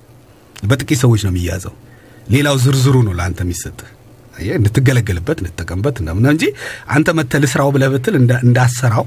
[0.64, 1.74] በጥቂት ሰዎች ነው የሚያዘው።
[2.28, 3.88] ሌላው ዝርዝሩ ነው ለአንተ የሚሰጥህ
[4.56, 6.44] እንድትገለገልበት እንድትጠቀምበት እንደምን እንጂ
[6.94, 9.06] አንተ መጥተህ ልስራው ብለህ ብትል እንዳ- እንዳሰራው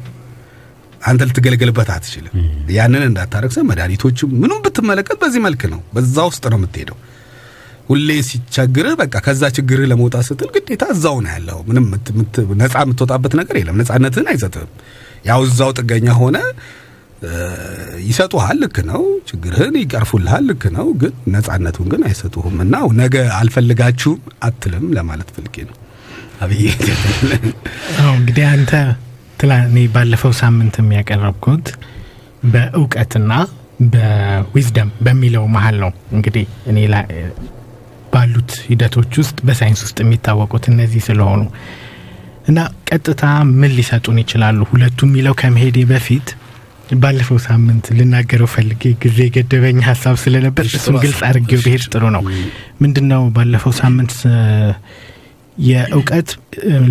[1.04, 2.34] አንተ ልትገለገልበት አትችልም።
[2.76, 6.98] ያንን እንዳታረግ ሰ መድኃኒቶችም ምኑም ብትመለከት በዚህ መልክ ነው፣ በዛ ውስጥ ነው የምትሄደው።
[7.90, 11.86] ሁሌ ሲቸግርህ በቃ ከዛ ችግርህ ለመውጣት ስትል ግዴታ እዛው ነው ያለው። ምንም
[12.62, 14.72] ነፃ የምትወጣበት ነገር የለም። ነፃነትህን አይሰጥህም።
[15.26, 16.38] ያው እዛው ጥገኛ ሆነ
[18.08, 24.86] ይሰጡሃል፣ ልክ ነው። ችግርህን ይቀርፉልሃል፣ ልክ ነው። ግን ነፃነቱን ግን አይሰጡህም። እና ነገ አልፈልጋችሁም አትልም
[24.98, 25.78] ለማለት ፈልጌ ነው።
[26.42, 26.64] አብዬ
[28.14, 28.72] እንግዲህ አንተ
[29.66, 31.68] እኔ ባለፈው ሳምንት የሚያቀረብኩት
[32.54, 33.34] በእውቀትና
[33.94, 36.78] በዊዝደም በሚለው መሀል ነው። እንግዲህ እኔ
[38.14, 41.42] ባሉት ሂደቶች ውስጥ በሳይንስ ውስጥ የሚታወቁት እነዚህ ስለሆኑ
[42.50, 43.24] እና ቀጥታ
[43.60, 46.28] ምን ሊሰጡን ይችላሉ ሁለቱ የሚለው ከመሄዴ በፊት
[47.04, 52.24] ባለፈው ሳምንት ልናገረው ፈልጌ ጊዜ ገደበኝ ሀሳብ ስለነበር ጥሩ ግልጽ አድርጌው ብሄድ ጥሩ ነው።
[52.84, 54.14] ምንድን ነው ባለፈው ሳምንት
[55.66, 56.30] የእውቀት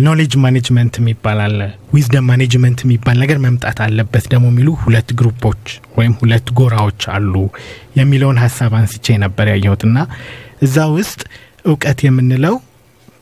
[0.05, 1.59] knowledge management የሚባል አለ፣
[1.93, 5.63] wisdom management የሚባል ነገር መምጣት አለበት ደግሞ የሚሉ ሁለት group ኦች
[5.97, 7.33] ወይም ሁለት ጎራዎች አሉ
[7.99, 9.97] የሚለውን ሀሳብ አንስቼ ነበር ያየሁት እና
[10.67, 11.21] እዛ ውስጥ
[11.65, 12.55] እውቀት የምንለው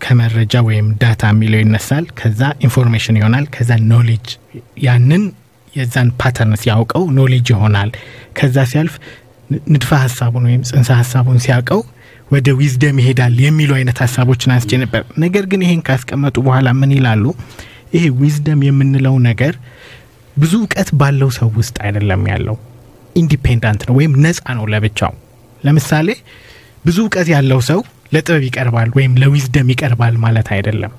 [0.01, 4.27] ከመረጃ ወይም data የሚለው ይነሳል። ከዛ information ይሆናል። ከዛ knowledge
[4.85, 5.23] ያንን
[5.73, 7.89] የዛን pattern ሲያውቀው knowledge ይሆናል።
[8.37, 8.95] ከዛ ሲያልፍ
[9.69, 11.81] ንድፈ ሀሳቡን ወይም ጽንሰ ሀሳቡን ሲያውቀው
[12.31, 17.23] ወደ wisdom ይሄዳል የሚሉ አይነት ሀሳቦችን አንስቼ ነበር። ነገር ግን ይሄን ካስቀመጡ በኋላ ምን ይላሉ?
[17.95, 19.53] ይሄ wisdom የምንለው ነገር
[20.37, 22.55] ብዙ እውቀት ባለው ሰው ውስጥ አይደለም ያለው፣
[23.15, 25.13] independent ነው ወይም ነፃ ነው ለብቻው።
[25.63, 26.07] ለምሳሌ
[26.85, 27.79] ብዙ እውቀት ያለው ሰው
[28.13, 30.93] ለጥበብ ይቀርባል ወይም ለ wisdom ይቀርባል ማለት አይደለም።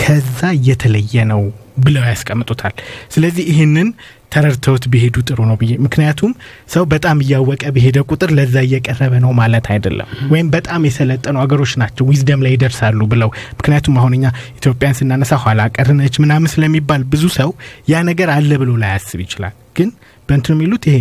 [0.00, 1.40] ከዛ እየተለየ ነው
[1.76, 2.74] ብለው ያስቀምጡታል።
[3.14, 3.88] ስለዚህ ይህንን
[4.32, 6.30] ተረድተውት ቢሄዱ ጥሩ ነው ብዬ ምክንያቱም
[6.68, 12.06] ሰው በጣም እያወቀ በሄደ ቁጥር ለዛ እየቀረበ ነው ማለት አይደለም። ወይም በጣም የሰለጠኑ አገሮች ናቸው
[12.10, 14.26] wisdom ላይ ይደርሳሉ ብለው ምክንያቱም አሁን እኛ
[14.58, 17.52] ኢትዮጵያን ስናነሳ ኋላ ቀርነች ምናምን ስለሚባል ብዙ ሰው
[17.92, 19.90] ያ ነገር አለ ብሎ ላያስብ ይችላል። ግን
[20.28, 20.96] በእንትን የሚሉት ይሄ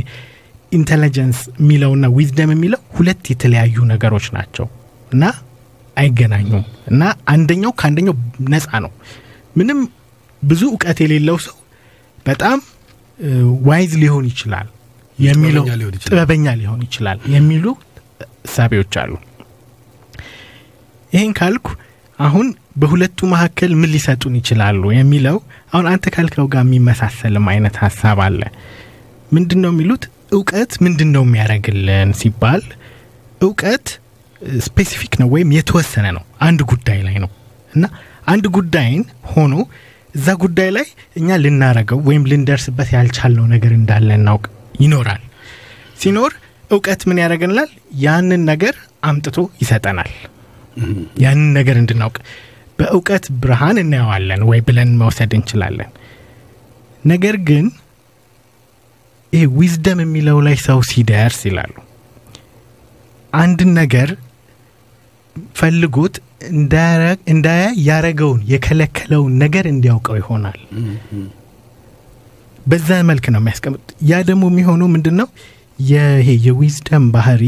[0.72, 4.68] intelligence የሚለውና wisdom የሚለው ሁለት የተለያዩ ነገሮች ናቸው
[5.12, 5.24] እና
[5.98, 8.16] አይገናኙም እና አንደኛው ከአንደኛው
[8.52, 8.92] ነፃ ነው።
[9.56, 9.80] ምንም
[10.42, 11.58] ብዙ እውቀት የሌለው ሰው
[12.26, 12.60] በጣም
[13.68, 14.68] wise ሊሆን ይችላል
[15.20, 15.64] የሚለው
[16.06, 17.66] ጥበበኛ ሊሆን ይችላል። የሚሉ
[18.46, 19.12] እሳቤዎች አሉ።
[21.12, 21.68] ይህን ካልኩ
[22.20, 22.48] አሁን
[22.82, 25.38] በሁለቱ መካከል ምን ሊሰጡን ይችላሉ የሚለው
[25.72, 28.42] አሁን አንተ ካልከው ጋር የሚመሳሰልም አይነት ሀሳብ አለ።
[29.32, 32.64] ምንድን ነው የሚሉት እውቀት ምንድን ነው የሚያደርግልን ሲባል
[33.42, 33.88] እውቀት
[34.66, 37.32] specific ነው ወይም የተወሰነ ነው አንድ ጉዳይ ላይ ነው
[37.74, 37.86] እና
[38.26, 39.54] አንድ ጉዳይን ሆኖ
[40.16, 40.88] እዛ ጉዳይ ላይ
[41.20, 44.46] እኛ ልናረገው ወይም ልንደርስበት ያልቻልነው ነገር እንዳለ እናውቅ።
[44.82, 45.22] ይኖራል።
[46.00, 46.32] ሲኖር
[46.72, 47.70] እውቀት ምን ያደረገንላል
[48.04, 50.12] ያንን ነገር አምጥቶ ይሰጠናል።
[51.24, 52.18] ያንን ነገር እንድናውቅ።
[52.80, 55.90] በእውቀት ብርሃን እናየዋለን ወይ ብለን መውሰድ እንችላለን።
[57.04, 57.66] ነገር ግን
[59.34, 61.74] ይሄ ዊዝደም የሚለው ላይ ሰው ሲደርስ ይላሉ።
[63.34, 64.10] አንድን ነገር
[65.56, 66.16] ፈልጎት
[67.32, 70.60] እንዳያይ ያረገውን የከለከለውን ነገር እንዲያውቀው ይሆናል።
[72.66, 75.28] በዛ መልክ ነው የሚያስቀምጡት ያ ደግሞ የሚሆነው ምንድን ነው
[75.88, 77.44] ይሄ የ wisdom ባህሪ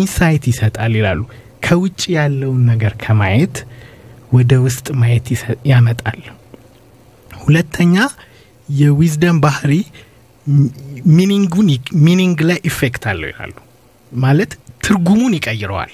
[0.00, 1.20] insight ይሰጣል ይላሉ
[1.62, 3.56] ከውጭ ያለውን ነገር ከማየት
[4.32, 5.26] ወደ ውስጥ ማየት
[5.70, 6.20] ያመጣል
[7.40, 7.94] ሁለተኛ
[8.68, 9.72] የ wisdom ባህሪ
[12.06, 13.54] meaning ላይ effect አለው ይላሉ
[14.12, 14.52] ማለት
[14.84, 15.92] ትርጉሙን ይቀይረዋል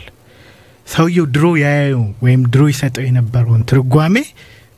[0.87, 4.17] ሰውየው ድሮ ያየው ወይም ድሮ ይሰጠው የነበረውን ትርጓሜ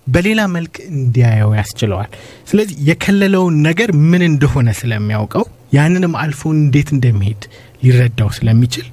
[0.06, 2.10] በሌላ መልክ እንዲያየው ያስችለዋል።
[2.50, 5.44] ስለዚህ የከለለውን ነገር ምን እንደሆነ ስለሚያውቀው
[5.76, 7.42] ያንንም አልፎ እንዴት እንደሚሄድ
[7.82, 8.86] ሊረዳው ስለሚችል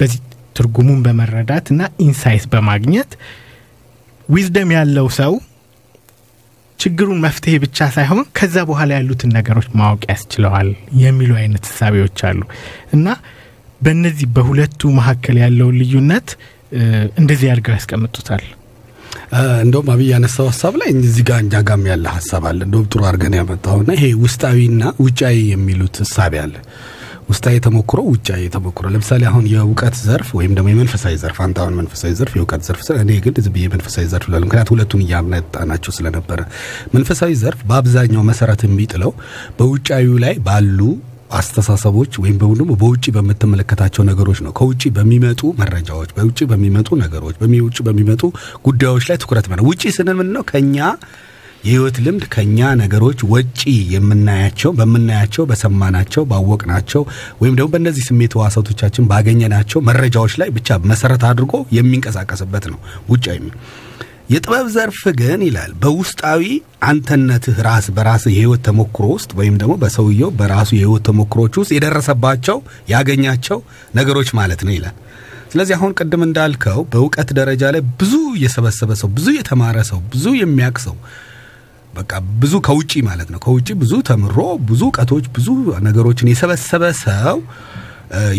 [0.00, 0.20] በዚህ
[0.56, 3.10] ትርጉሙን በመረዳት እና insight በማግኘት
[4.28, 5.32] wisdom ያለው ሰው
[6.78, 10.68] ችግሩን መፍትሄ ብቻ ሳይሆን ከዛ በኋላ ያሉትን ነገሮች ማወቅ ያስችለዋል
[11.02, 12.40] የሚሉ አይነት እሳቤዎች አሉ።
[12.96, 13.06] እና
[13.80, 16.30] በእነዚህ በሁለቱ መካከል ያለውን ልዩነት
[17.20, 18.44] እንደዚህ አድርገው ያስቀምጡታል?
[19.64, 23.36] እንደውም አብይ ያነሳው ሀሳብ ላይ እዚህ ጋር እኛ ጋም ያለ ሀሳብ አለ። እንደውም ጥሩ አድርገን
[23.38, 26.54] ያመጣውና ይሄ ውስጣዊና ውጫዊ የሚሉት እሳቤ አለ።
[27.28, 32.12] ውስጣዊ ተሞክሮ ውጫዊ ተሞክሮ። ለምሳሌ አሁን የእውቀት ዘርፍ ወይም ደግሞ የመንፈሳዊ ዘርፍ አንተ አሁን መንፈሳዊ
[32.18, 36.40] ዘርፍ የእውቀት ዘርፍ ስለ እኔ ግን ዝም መንፈሳዊ ዘርፍ ላሉ ምክንያት ሁለቱን እያመጣናቸው ስለነበረ።
[36.94, 39.12] መንፈሳዊ ዘርፍ በአብዛኛው መሰረት የሚጥለው
[39.58, 40.80] በውጫዊው ላይ ባሉ
[41.30, 48.22] አስተሳሰቦች ወይም ደግሞ በውጭ በምትመለከታቸው ነገሮች ነው። ከውጭ በሚመጡ መረጃዎች በውጭ በሚመጡ ነገሮች በውጭ በሚመጡ
[48.66, 50.78] ጉዳዮች ላይ ትኩረት ማለት ውጭ ስንል ምንድን ነው ከኛ
[51.64, 53.60] የህይወት ልምድ ከኛ ነገሮች ወጪ
[53.94, 57.02] የምናያቸው በምናያቸው በሰማናቸው ባወቅናቸው
[57.40, 62.78] ወይም ደግሞ በእነዚህ ስሜት ህዋሳቶቻችን ባገኘናቸው መረጃዎች ላይ ብቻ መሰረት አድርጎ የሚንቀሳቀስበት ነው
[63.12, 63.42] ውጫዊ
[64.30, 66.42] የጥበብ ዘርፍ ግን ይላል በውስጣዊ
[66.88, 72.58] አንተነትህ ራስ በራስ የህይወት ተሞክሮ ውስጥ ወይም ደግሞ በሰውየው በራሱ የህይወት ተሞክሮች ውስጥ የደረሰባቸው
[72.92, 73.58] ያገኛቸው
[73.98, 74.94] ነገሮች ማለት ነው ይላል።
[75.52, 78.12] ስለዚህ አሁን ቅድም እንዳልከው በእውቀት ደረጃ ላይ ብዙ
[78.42, 80.96] የሰበሰበ ሰው ብዙ የተማረ ሰው ብዙ የሚያቅ ሰው
[81.94, 82.12] በቃ
[82.42, 84.36] ብዙ ከውጪ ማለት ነው ከውጪ ብዙ ተምሮ
[84.68, 85.48] ብዙ እውቀቶች ብዙ
[85.86, 87.38] ነገሮችን የሰበሰበ ሰው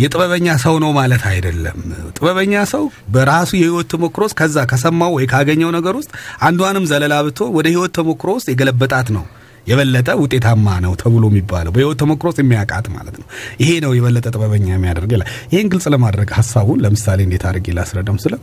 [0.01, 1.77] የጥበበኛ ሰው ነው ማለት አይደለም።
[2.15, 6.12] ጥበበኛ ሰው በራሱ የህይወት ተሞክሮ ውስጥ ከዛ ከሰማው ወይ ካገኘው ነገር ውስጥ
[6.47, 9.23] አንዷንም ዘለላ ብቶ ወደ ህይወት ተሞክሮ ውስጥ የገለበጣት ነው።
[9.67, 13.27] የበለጠ ውጤታማ ነው ተብሎ የሚባለው በህይወት ተሞክሮ ውስጥ የሚያውቃት ማለት ነው።
[13.62, 18.34] ይሄ ነው የበለጠ ጥበበኛ የሚያደርግ ይላል። ይህን ግልጽ ለማድረግ ሀሳቡን ለምሳሌ እንዴት አድርጌ ላስረዳም ስለ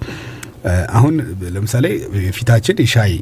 [0.97, 1.15] አሁን
[1.57, 1.87] ለምሳሌ
[2.37, 3.13] ፊታችን ሻይ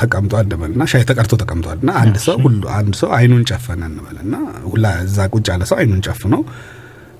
[0.00, 2.36] ተቀምጧል እንበልና ሻይ ተቀርቶ ተቀምጧል እና አንድ ሰው
[2.76, 4.34] አንድ ሰው አይኑን ጨፈነ እንበልና
[4.70, 6.42] ሁላ እዛ ቁጭ ያለ ሰው አይኑን ጨፍነው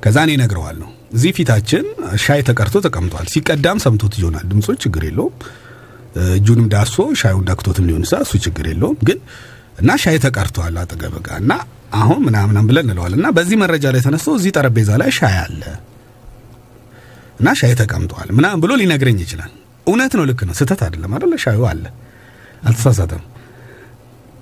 [0.07, 1.85] ከዛ እኔ ነግረዋለሁ እዚህ ፊታችን
[2.25, 5.33] ሻይ ተቀርቶ ተቀምጧል። ሲቀዳም ሰምቶት ይሆናል። ድምፁ ችግር የለውም።
[6.35, 9.19] እጁንም ዳሶ ሻዩን ዳክቶትም ሊሆን ይችላል። እሱ ችግር የለውም። ግን
[9.81, 11.53] እና ሻይ ተቀርቷል አጠገብ ጋ እና
[11.99, 15.63] አሁን ምናምናም ብለን እንለዋል እና በዚህ መረጃ ላይ ተነስቶ እዚህ ጠረጴዛ ላይ ሻይ አለ
[17.41, 19.53] እና ሻይ ተቀምጧል ምናምን ብሎ ሊነግረኝ ይችላል።
[19.87, 21.85] እውነት ነው ልክ ነው። ስህተት አይደለም አደለ ሻዩ አለ።
[22.65, 23.25] አልተሳሳተም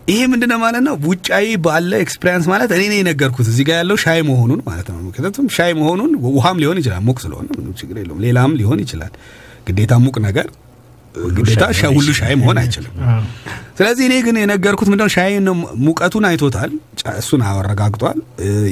[0.08, 0.94] ይሄ ምንድነው ማለት ነው?
[1.06, 5.46] ውጫዊ ባለ experience ማለት እኔ ነው የነገርኩት እዚህ ጋር ያለው ሻይ መሆኑን ማለት ነው። ምክንያቱም
[5.56, 9.12] ሻይ መሆኑን ውሃም ሊሆን ይችላል፣ ሙቅ ስለሆነ ምንም ችግር የለውም። ሌላም ሊሆን ይችላል።
[9.68, 10.48] ግዴታ ሙቅ ነገር
[11.36, 12.94] ግዴታ ሻይ ሁሉ ሻይ መሆን አይችልም።
[13.78, 16.70] ስለዚህ እኔ ግን የነገርኩት ምንድነው ሻይ ነው ሙቀቱን አይቶታል፣
[17.20, 18.18] እሱን አረጋግጧል።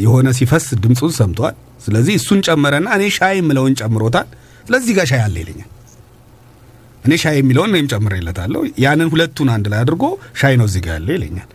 [0.05, 1.55] የሆነ ሲፈስ ድምፁን ሰምቷል።
[1.87, 4.27] ስለዚህ እሱን ጨመረና እኔ ሻይ የምለውን ጨምሮታል።
[4.66, 5.68] ስለዚህ ጋር ሻይ አለ ይለኛል።
[7.03, 10.05] እኔ ሻይ የሚለውን እኔም ጨምሬለታለሁ። ያንን ሁለቱን አንድ ላይ አድርጎ
[10.41, 11.51] ሻይ ነው እዚህ ጋር ያለ ይለኛል።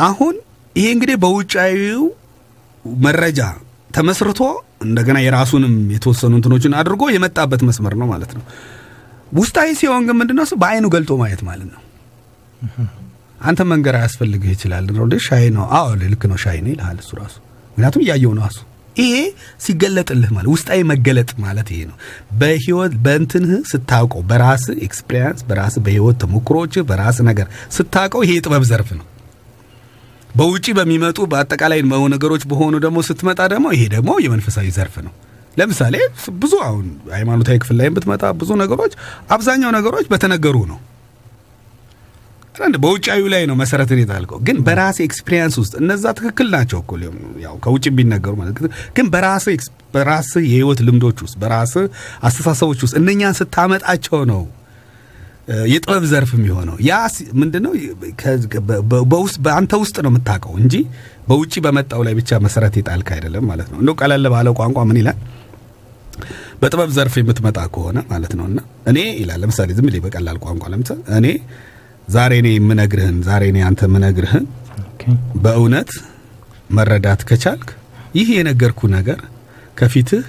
[0.00, 0.34] አሁን
[0.76, 2.02] ይሄ እንግዲህ በውጫዊው
[3.04, 3.40] መረጃ
[3.90, 4.40] ተመስርቶ
[4.84, 8.44] እንደገና የራሱንም የተወሰኑ እንትኖችን አድርጎ የመጣበት መስመር ነው ማለት ነው።
[9.32, 11.82] ውስጣዊ ሲሆን ግን ምንድነው በአይኑ ገልጦ ማየት ማለት ነው።
[13.40, 14.86] አንተ መንገር አያስፈልግህ ይችላል
[15.26, 17.36] ሻይ ነው አዎ ልክ ነው ሻይ ነው ይልሃል እሱ ራሱ
[17.70, 18.60] ምክንያቱም እያየው ነው እሱ
[18.98, 19.12] ይሄ
[19.58, 21.96] ሲገለጥልህ ማለት ውስጣዊ መገለጥ ማለት ይሄ ነው።
[22.40, 29.06] በህይወት በእንትንህ ስታውቀው በራስህ experience በራስህ በህይወት ተሞክሮች በራስህ ነገር ስታውቀው ይሄ የጥበብ ዘርፍ ነው።
[30.30, 35.14] በውጪ በሚመጡ በአጠቃላይ ነገሮች በሆኑ ደግሞ ስትመጣ ደግሞ ይሄ ደግሞ የመንፈሳዊ ዘርፍ ነው።
[35.56, 35.94] ለምሳሌ
[36.40, 36.84] ብዙ አሁን
[37.14, 38.92] ሃይማኖታዊ ክፍል ላይ ብትመጣ ብዙ ነገሮች
[39.30, 40.78] አብዛኛው ነገሮች በተነገሩ ነው
[42.78, 46.92] በውጫዊ ላይ ነው መሰረትን የጣልከው ግን በራስ experience ውስጥ እነዛ ትክክል ናቸው እኮ
[47.44, 48.56] ያው ከውጭ ቢነገሩ ማለት
[48.96, 49.46] ግን በራስ
[49.94, 51.74] በራስ የህይወት ልምዶች ውስጥ በራስ
[52.22, 54.42] አስተሳሰቦች ውስጥ እነኛን ስታመጣቸው ነው
[55.72, 56.94] የጥበብ ዘርፍ የሚሆነው። ያ
[57.40, 57.72] ምንድነው?
[59.12, 60.74] በውስጥ በአንተ ውስጥ ነው የምታውቀው እንጂ
[61.28, 65.18] በውጭ በመጣው ላይ ብቻ መሰረት የጣልክ አይደለም ማለት ነው። እንደው ቀለል ባለው ቋንቋ ምን ይላል?
[66.60, 71.26] በጥበብ ዘርፍ የምትመጣ ከሆነ ማለት ነውና እኔ ይላል ለምሳሌ ዝም በቀላል ቋንቋ ለምሳሌ እኔ
[72.08, 74.44] ዛሬ እኔ የምነግርህን ዛሬ እኔ አንተ የምነግርህን
[75.44, 75.90] በእውነት
[76.76, 77.68] መረዳት ከቻልክ
[78.18, 79.20] ይህ የነገርኩ ነገር
[79.78, 80.24] ከፊትህ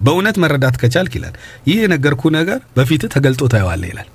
[0.00, 1.34] በእውነት መረዳት ከቻልክ ይላል።
[1.68, 4.08] ይህ የነገርኩ ነገር በፊትህ ተገልጦ ታየዋለህ ይላል።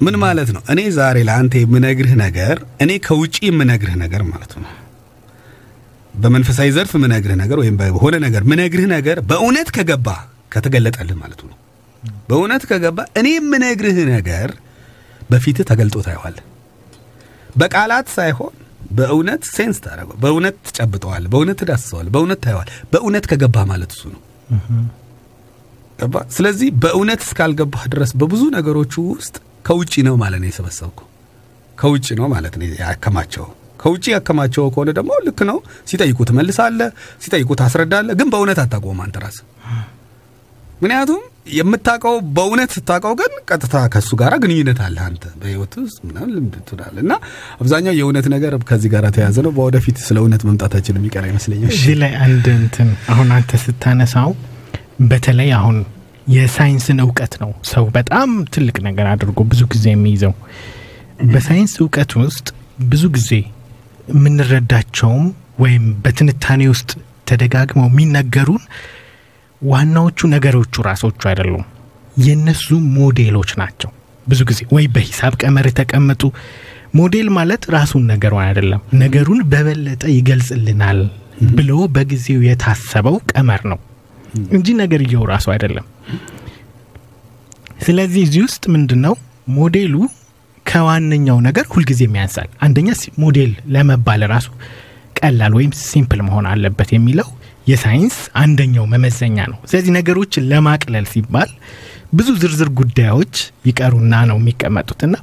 [0.00, 0.62] ምን ማለት ነው?
[0.72, 4.70] እኔ ዛሬ ለአንተ የምነግርህ ነገር እኔ ከውጪ የምነግርህ ነገር ማለት ነው።
[6.14, 10.08] በመንፈሳዊ ዘርፍ ምነግርህ ነገር ወይም በሆነ ነገር ምነግርህ ነገር በእውነት ከገባ
[10.54, 11.56] ከተገለጠልህ ማለት ነው።
[12.28, 14.48] በእውነት ከገባ እኔ የምነግርህ ነገር
[15.30, 16.44] በፊትህ ተገልጦ ታየዋለህ።
[17.56, 18.54] በቃላት ሳይሆን
[18.98, 24.20] በእውነት ሴንስ ታደረገው በእውነት ትጨብጠዋል በእውነት ትዳስሰዋል በእውነት ታየዋል በእውነት ከገባ ማለት እሱ ነው።
[26.36, 31.00] ስለዚህ በእውነት እስካልገባህ ድረስ በብዙ ነገሮቹ ውስጥ ከውጭ ነው ማለት ነው የሰበሰብኩ
[31.78, 33.46] ከውጭ ነው ማለት ነው ያከማቸው።
[33.80, 35.58] ከውጭ ያከማቸው ከሆነ ደግሞ ልክ ነው
[35.90, 36.80] ሲጠይቁ ትመልሳለ
[37.22, 39.36] ሲጠይቁ ታስረዳለ ግን በእውነት አታቆም አንተ ራስ
[40.76, 41.22] ምክንያቱም
[41.56, 46.96] የምታውቀው በእውነት ስታውቀው ግን ቀጥታ ከሱ ጋር ግንኙነት አለ አንተ በህይወት ውስጥ ምናምን ልምድ ትላል
[47.02, 47.12] እና
[47.58, 52.12] አብዛኛው የእውነት ነገር ከዚህ ጋር ተያዘ ነው። በወደፊት ስለ እውነት መምጣታችን የሚቀር አይመስለኛል እዚህ ላይ
[52.26, 54.30] አንድ እንትን አሁን አንተ ስታነሳው
[55.04, 55.78] በተለይ አሁን
[56.30, 60.34] የሳይንስን እውቀት ነው ሰው በጣም ትልቅ ነገር አድርጎ ብዙ ጊዜ የሚይዘው።
[61.32, 62.46] በሳይንስ እውቀት ውስጥ
[62.84, 63.30] ብዙ ጊዜ
[64.12, 65.24] የምንረዳቸውም
[65.60, 66.90] ወይም በትንታኔ ውስጥ
[67.30, 68.62] ተደጋግመው የሚነገሩን
[69.62, 71.64] ዋናዎቹ ነገሮቹ ራሶቹ አይደሉም።
[72.16, 73.90] የእነሱ ሞዴሎች ናቸው።
[74.26, 76.22] ብዙ ጊዜ ወይ በሂሳብ ቀመር የተቀመጡ
[76.94, 81.00] ሞዴል ማለት ራሱን ነገሩን አይደለም። ነገሩን በበለጠ ይገልጽልናል
[81.50, 83.78] ብሎ በጊዜው የታሰበው ቀመር ነው
[84.56, 85.86] እንጂ ነገርየው ራሱ አይደለም።
[87.84, 89.14] ስለዚህ እዚህ ውስጥ ምንድን ነው
[89.56, 89.94] ሞዴሉ
[90.66, 92.88] ከዋነኛው ነገር ሁልጊዜም ያንሳል። አንደኛ
[93.22, 94.48] ሞዴል ለመባል ራሱ
[95.20, 97.28] ቀላል ወይም simple መሆን አለበት የሚለው
[97.66, 101.50] የሳይንስ አንደኛው መመዘኛ ነው። ስለዚህ ነገሮችን ለማቅለል ሲባል
[102.12, 103.34] ብዙ ዝርዝር ጉዳዮች
[103.68, 105.14] ይቀሩና ነው የሚቀመጡትና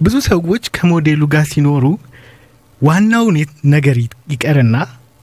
[0.00, 1.84] ብዙ ሰዎች ከሞዴሉ ጋር ሲኖሩ
[2.80, 3.36] ዋናውን
[3.74, 3.96] ነገር
[4.32, 4.76] ይቀርና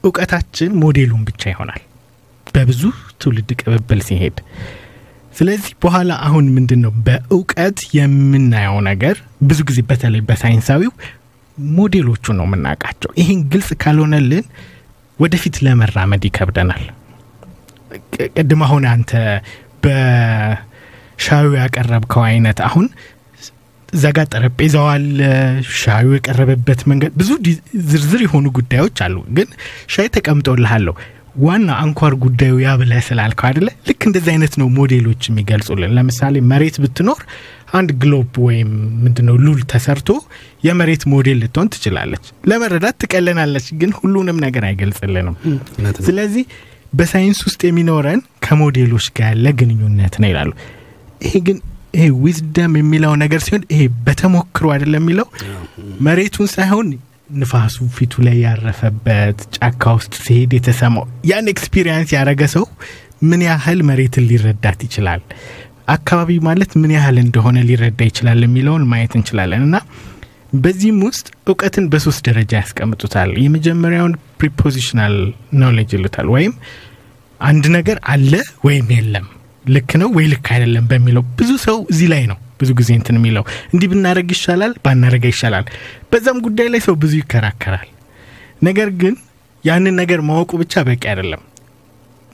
[0.04, 1.82] እውቀታችን ሞዴሉን ብቻ ይሆናል።
[2.54, 2.82] በብዙ
[3.20, 4.36] ትውልድ ቅብብል ሲሄድ።
[5.34, 10.92] ስለዚህ በኋላ አሁን ምንድን ነው በእውቀት የምናየው ነገር ብዙ ጊዜ በተለይ በሳይንሳዊው
[11.76, 14.44] ሞዴሎቹ ነው የምናውቃቸው። ይህን ግልጽ ካልሆነልን
[15.18, 16.84] ወደፊት ለመራመድ ይከብደናል።
[18.36, 19.10] ቅድም አሁን አንተ
[19.84, 22.86] በሻዩ ያቀረብከው አይነት አሁን
[23.94, 25.18] ዘጋ ጠረጴዛው አለ
[25.80, 27.30] ሻዩ የቀረበበት መንገድ ብዙ
[27.90, 29.48] ዝርዝር የሆኑ ጉዳዮች አሉ። ግን
[29.94, 30.94] ሻይ ተቀምጦልሃለሁ።
[31.44, 32.72] ዋና አንኳር ጉዳዩ ያ
[33.06, 37.20] ስላልከው አደለ ልክ እንደዚህ አይነት ነው ሞዴሎች የሚገልጹልን። ለምሳሌ መሬት ብትኖር
[37.74, 38.70] አንድ globe ወይም
[39.04, 40.10] ምንድነው ሉል ተሰርቶ
[40.64, 45.36] የመሬት ሞዴል ልትሆን ትችላለች። ለመረዳት ትቀለናለች ግን ሁሉንም ነገር አይገልጽልንም።
[46.08, 46.44] ስለዚህ
[46.92, 50.50] በሳይንስ ውስጥ የሚኖረን ከሞዴሎች ጋር ያለ ግንኙነት ነው ይላሉ።
[51.20, 51.58] ይሄ ግን
[51.94, 55.26] ይሄ wisdom የሚለው ነገር ሲሆን ይሄ በተሞክሮ አይደለም የሚለው
[56.06, 56.86] መሬቱን ሳይሆን
[57.36, 62.64] ንፋሱ ፊቱ ላይ ያረፈበት ጫካ ውስጥ ሲሄድ የተሰማው ያን experience ያደረገ ሰው
[63.28, 65.20] ምን ያህል መሬትን ሊረዳት ይችላል
[65.88, 69.76] አካባቢ ማለት ምን ያህል እንደሆነ ሊረዳ ይችላል የሚለውን ማየት እንችላለን እና
[70.56, 75.14] በዚህም ውስጥ እውቀትን በሶስት ደረጃ ያስቀምጡታል። የመጀመሪያውን propositional
[75.62, 76.52] knowledge ይሉታል። ወይም
[77.40, 78.32] አንድ ነገር አለ
[78.66, 79.26] ወይም የለም፣
[79.66, 83.44] ልክ ነው ወይ ልክ አይደለም በሚለው ብዙ ሰው እዚህ ላይ ነው ብዙ ጊዜ እንትን የሚለው
[83.72, 85.64] እንዲህ ብናደረግ ይሻላል፣ ባናደረገ ይሻላል።
[86.10, 87.88] በዛም ጉዳይ ላይ ሰው ብዙ ይከራከራል።
[88.62, 89.14] ነገር ግን
[89.64, 91.42] ያንን ነገር ማወቁ ብቻ በቂ አይደለም።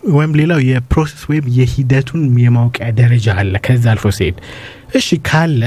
[0.02, 4.36] ወይም ሌላው የፕሮሰስ ወይም የሂደቱን የማውቂያ ደረጃ አለ። ከዛ አልፎ ሲሄድ
[4.98, 5.62] እሺ ካለ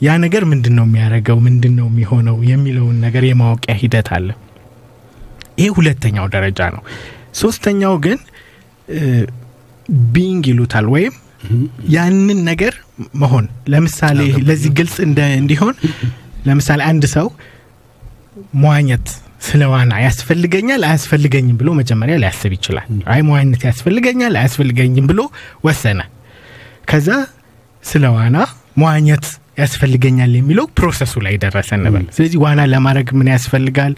[0.00, 4.28] ያ ነገር ምንድን ነው የሚያደርገው ምንድን ነው የሚሆነው የሚለውን ነገር የማወቂያ ሂደት አለ።
[5.58, 6.82] ይሄ ሁለተኛው ደረጃ ነው።
[7.40, 8.18] ሶስተኛው ግን
[10.12, 11.14] being ይሉታል ወይም
[11.94, 12.74] ያንን ነገር
[13.22, 14.96] መሆን። ለምሳሌ ለዚህ ግልጽ
[15.38, 15.74] እንዲሆን
[16.46, 17.26] ለምሳሌ አንድ ሰው
[18.62, 19.08] መዋኘት
[19.42, 25.20] ስለ ዋና ያስፈልገኛል አያስፈልገኝም ብሎ መጀመሪያ ሊያስብ ይችላል። አይ መዋኘት ያስፈልገኛል አያስፈልገኝም ብሎ
[25.66, 26.00] ወሰነ።
[26.90, 27.08] ከዛ
[27.84, 28.36] ስለ ዋና
[28.80, 29.24] መዋኘት
[29.58, 33.92] ያስፈልገኛል የሚለው process ኡ ላይ ደረሰ እንበል። ስለዚህ ዋና ለማድረግ ምን ያስፈልጋል?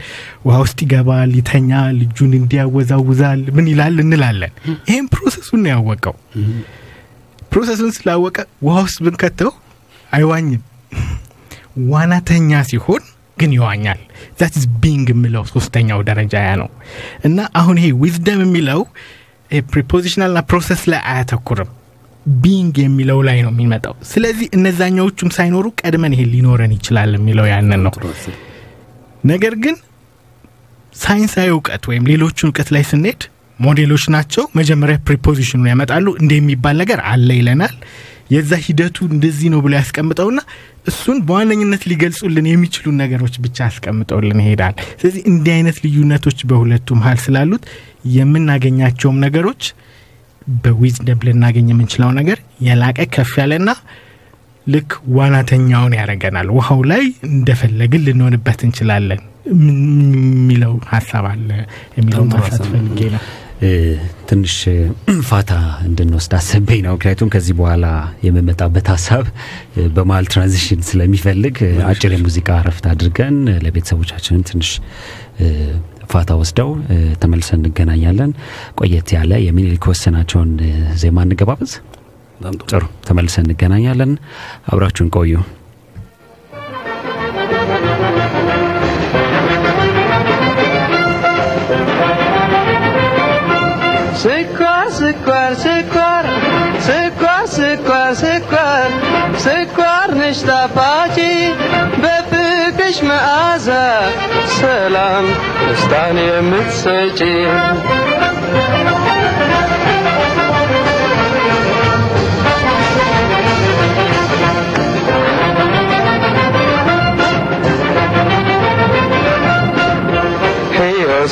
[0.47, 4.53] ውሃ ውስጥ ይገባል፣ ይተኛል፣ እጁን እንዲያወዛውዛል፣ ምን ይላል እንላለን።
[4.89, 6.17] ይህም process ኡን ነው ያወቀው።
[7.53, 9.53] process ኡን ስላወቀ ውሃ ውስጥ ብንከተው
[10.11, 10.63] አይዋኝም።
[11.93, 13.03] ዋናተኛ ሲሆን
[13.37, 14.01] ግን ይዋኛል።
[14.41, 16.69] that is being የምለው ሶስተኛው ደረጃ ያ ነው
[17.29, 18.81] እና አሁን ይሄ wisdom የሚለው
[19.71, 21.71] propositional ና process ላይ አያተኩርም
[22.37, 27.93] being የሚለው ላይ ነው የሚመጣው። ስለዚህ እነዛኛዎቹም ሳይኖሩ ቀድመን ይሄ ሊኖረን ይችላል የሚለው ያንን ነው።
[29.25, 29.77] ነገር ግን
[30.95, 33.23] ሳይንሳዊ እውቀት ወይም ሌሎቹ እውቀት ላይ ስንሄድ
[33.59, 37.75] ሞዴሎች ናቸው። መጀመሪያ ፕሪፖዚሽኑን ያመጣሉ። እንደ የሚባል ነገር አለ ይለናል።
[38.31, 40.41] የዛ ሂደቱ እንደዚህ ነው ብሎ ያስቀምጠውና
[40.87, 47.65] እሱን በዋነኝነት ሊገልጹልን የሚችሉ ነገሮች ብቻ አስቀምጠውልን ይሄዳል። ስለዚህ እንዲህ አይነት ልዩነቶች በሁለቱ መሀል ስላሉት
[48.17, 49.63] የምናገኛቸውም ነገሮች
[50.63, 53.71] በዊዝደም ልናገኝ የምንችለው ነገር የላቀ ከፍ ያለና
[54.67, 61.49] ልክ ዋናተኛውን ያደርገናል። ውሃው ላይ እንደፈለግን ልንሆንበት እንችላለን የሚለው ሀሳብ አለ
[61.99, 63.23] የሚለው ማንሳት ፈልጌ ነው።
[64.29, 64.55] ትንሽ
[65.29, 65.53] ፋታ
[65.87, 67.87] እንድንወስድ አስቤ ነው። ምክንያቱም ከዚህ በኋላ
[68.27, 69.25] የምመጣበት ሀሳብ
[69.97, 71.57] በመሀል transition ስለሚፈልግ
[71.91, 74.71] አጭር የሙዚቃ እረፍት አድርገን ለቤተሰቦቻችንም ትንሽ
[76.13, 76.71] ፋታ ወስደው
[77.23, 78.33] ተመልሰን እንገናኛለን።
[78.81, 80.51] ቆየት ያለ የሚኒሊክ ወሰናቸውን
[81.03, 81.75] ዜማ እንገባበዝ።
[82.65, 84.13] ጥሩ፣ ተመልሰን እንገናኛለን።
[84.71, 85.35] አብራችሁን ቆዩ።
[100.35, 101.17] ነሽ ጣፋጭ
[102.03, 103.69] በፍቅርሽ መዓዛ
[104.57, 105.27] ሰላም
[105.61, 107.21] ደስታን የምትሰጪ።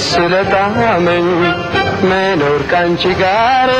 [0.04, 1.26] ስለጣመኝ
[2.08, 3.70] መኖር ካንቺ ጋር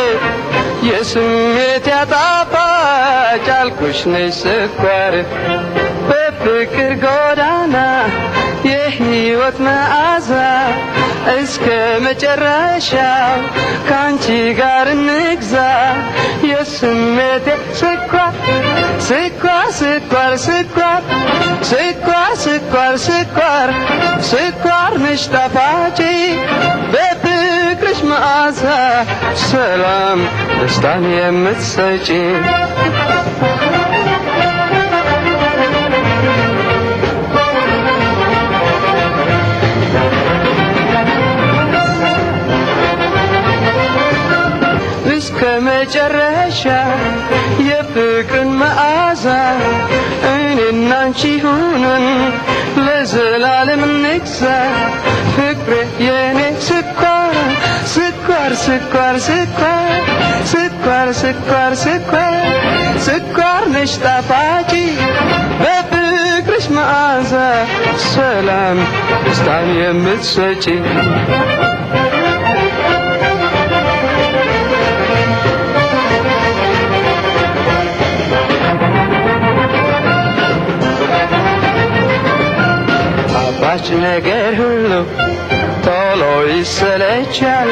[0.88, 2.61] የስሜት ያጣፋጭ
[3.32, 5.14] አልኩሽ ነሽ ስኳር።
[6.08, 7.76] በፍቅር ጎዳና
[8.66, 10.30] የሕይወት መዓዛ
[11.34, 11.64] እስከ
[12.04, 13.38] መጨረሻው
[13.88, 14.26] ካንቺ
[14.60, 15.54] ጋር እንግዛ።
[16.50, 17.46] የስሜቴ
[17.80, 18.34] ስኳር
[19.08, 21.02] ስኳር ስኳር ስኳር
[21.64, 23.70] ስኳር ስኳር ስኳር
[24.30, 25.98] ስኳር ነሽ ጣፋጭ።
[26.92, 28.62] በፍቅርሽ መዓዛ
[29.46, 30.20] ሰላም
[30.58, 32.08] ደስታን የምትሰጪ
[45.84, 46.62] መጨረሻ
[47.68, 49.24] የፍቅርን መዓዛ
[50.30, 52.04] እኔና አንቺ ሁነን
[52.84, 54.42] ለዘላለም እንግዛ።
[55.34, 55.72] ፍቅሬ
[56.06, 57.34] የኔ ስኳር
[57.94, 59.90] ስኳር ስኳር ስኳር
[60.52, 62.36] ስኳር ስኳር ስኳር
[63.08, 64.72] ስኳር ነሽ ጣፋጭ
[65.62, 67.34] በፍቅርሽ መዓዛ።
[68.08, 68.78] ሰላም
[69.24, 70.64] ደስታን የምትሰጪ
[83.74, 84.90] ጣፋጭ ነገር ሁሉ
[85.84, 87.70] ቶሎ ይሰለቻል።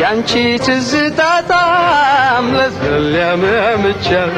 [0.00, 0.30] ያንቺ
[0.64, 1.20] ትዝታ
[2.50, 4.32] ለዘል ያመምቻል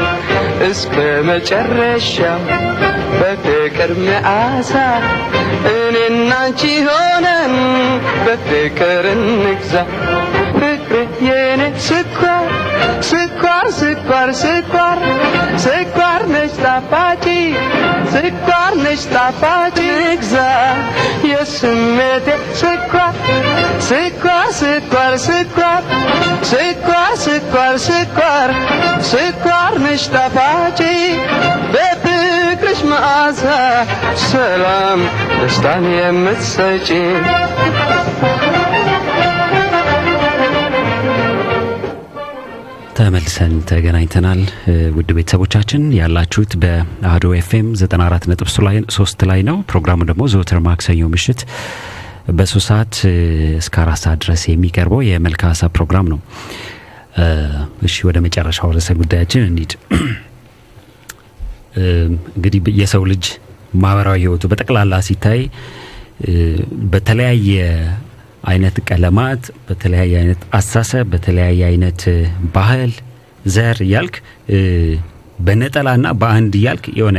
[0.68, 0.94] እስከ
[1.28, 2.40] መጨረሻው
[3.18, 4.72] በፍቅር መዓዛ
[5.74, 7.55] እኔና አንቺ ሆነን
[8.24, 9.74] በፍቅር እንግዛ።
[10.57, 10.97] ፍቅር
[11.28, 12.26] የኔ ስኳር
[13.99, 14.99] ስኳር ስኳር
[15.62, 17.24] ስኳር ነች ጣፋጭ
[18.12, 20.34] ስኳር ነሽ ጣፋጭ ንግዛ
[21.30, 22.26] የስሜቴ
[22.61, 23.14] ስኳር
[23.88, 25.82] ስኳር ስኳር ስኳር
[26.51, 28.51] ስኳር ስኳር ስኳር
[29.11, 30.80] ስኳር ነሽ ጣፋጭ
[31.74, 33.42] በፍቅርሽ መዓዛ
[34.28, 35.01] ሰላም
[35.38, 36.88] ደስታን የምትሰጪ
[42.97, 44.40] ተመልሰን ተገናኝተናል።
[44.97, 51.40] ውድ ቤተሰቦቻችን ያላችሁት በአህዶ ኤፍኤም 94.3 ላይ ነው። ፕሮግራሙ ደግሞ ዘወትር ማክሰኞ ምሽት
[52.36, 52.94] በሶስት ሰዓት
[53.61, 56.20] እስከ አራት ሰዓት ድረስ የሚቀርበው የመልካ ሀሳብ ፕሮግራም ነው።
[57.88, 59.72] እሺ ወደ መጨረሻው ርዕሰ ጉዳያችን እንሂድ።
[62.34, 63.24] እንግዲህ የሰው ልጅ
[63.76, 65.40] ማህበራዊ ህይወቱ በጠቅላላ ሲታይ
[66.92, 67.55] በተለያየ
[68.47, 72.03] አይነት ቀለማት፣ በተለያየ አይነት አሳሰብ፣ በተለያየ አይነት
[72.55, 72.92] ባህል፣
[73.55, 74.14] ዘር እያልክ
[75.47, 77.18] በነጠላና በአንድ እያልክ የሆነ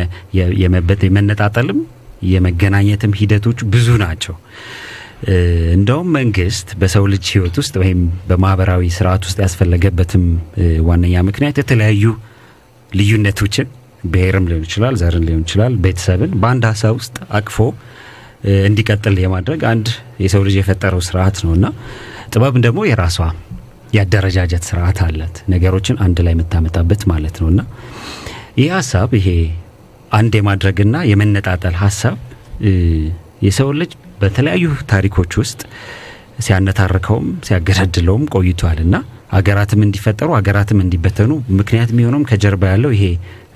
[1.06, 1.80] የመነጣጠልም
[2.28, 4.36] የመገናኘትም ሂደቶች ብዙ ናቸው።
[5.76, 10.26] እንደውም መንግስት በሰው ልጅ ህይወት ውስጥ ወይም በማህበራዊ ስርዓት ውስጥ ያስፈለገበትም
[10.90, 12.04] ዋነኛ ምክንያት የተለያዩ
[12.92, 13.68] ልዩነቶችን
[14.08, 17.58] ብሔርም ሊሆን ይችላል፣ ዘርን ሊሆን ይችላል፣ ቤተሰብን በአንድ ሀሳብ ውስጥ አቅፎ
[18.64, 19.88] እንዲቀጥል የማድረግ አንድ
[20.24, 21.68] የሰው ልጅ የፈጠረው ስርዓት ነው። እና
[22.32, 23.18] ጥበብም ደግሞ የራሷ
[23.94, 27.50] የአደረጃጀት ስርዓት አላት። ነገሮችን አንድ ላይ የምታመጣበት ማለት ነው።
[28.58, 29.30] ይህ ሀሳብ ይሄ
[30.12, 32.18] አንድ የማድረግና የመነጣጠል ሀሳብ
[33.42, 35.60] የሰው ልጅ በተለያዩ ታሪኮች ውስጥ
[36.40, 38.96] ሲያነታርከውም ሲያገዳድለውም ቆይቷል። እና
[39.32, 43.06] አገራትም እንዲፈጠሩ አገራትም እንዲበተኑ ምክንያት የሚሆነውም ከጀርባ ያለው ይሄ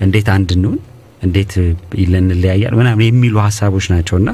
[0.00, 0.78] እንዴት አንድ እንሁን
[1.22, 1.52] እንዴት
[2.16, 4.30] እንለያያል ምናምን የሚሉ ሀሳቦች ናቸውና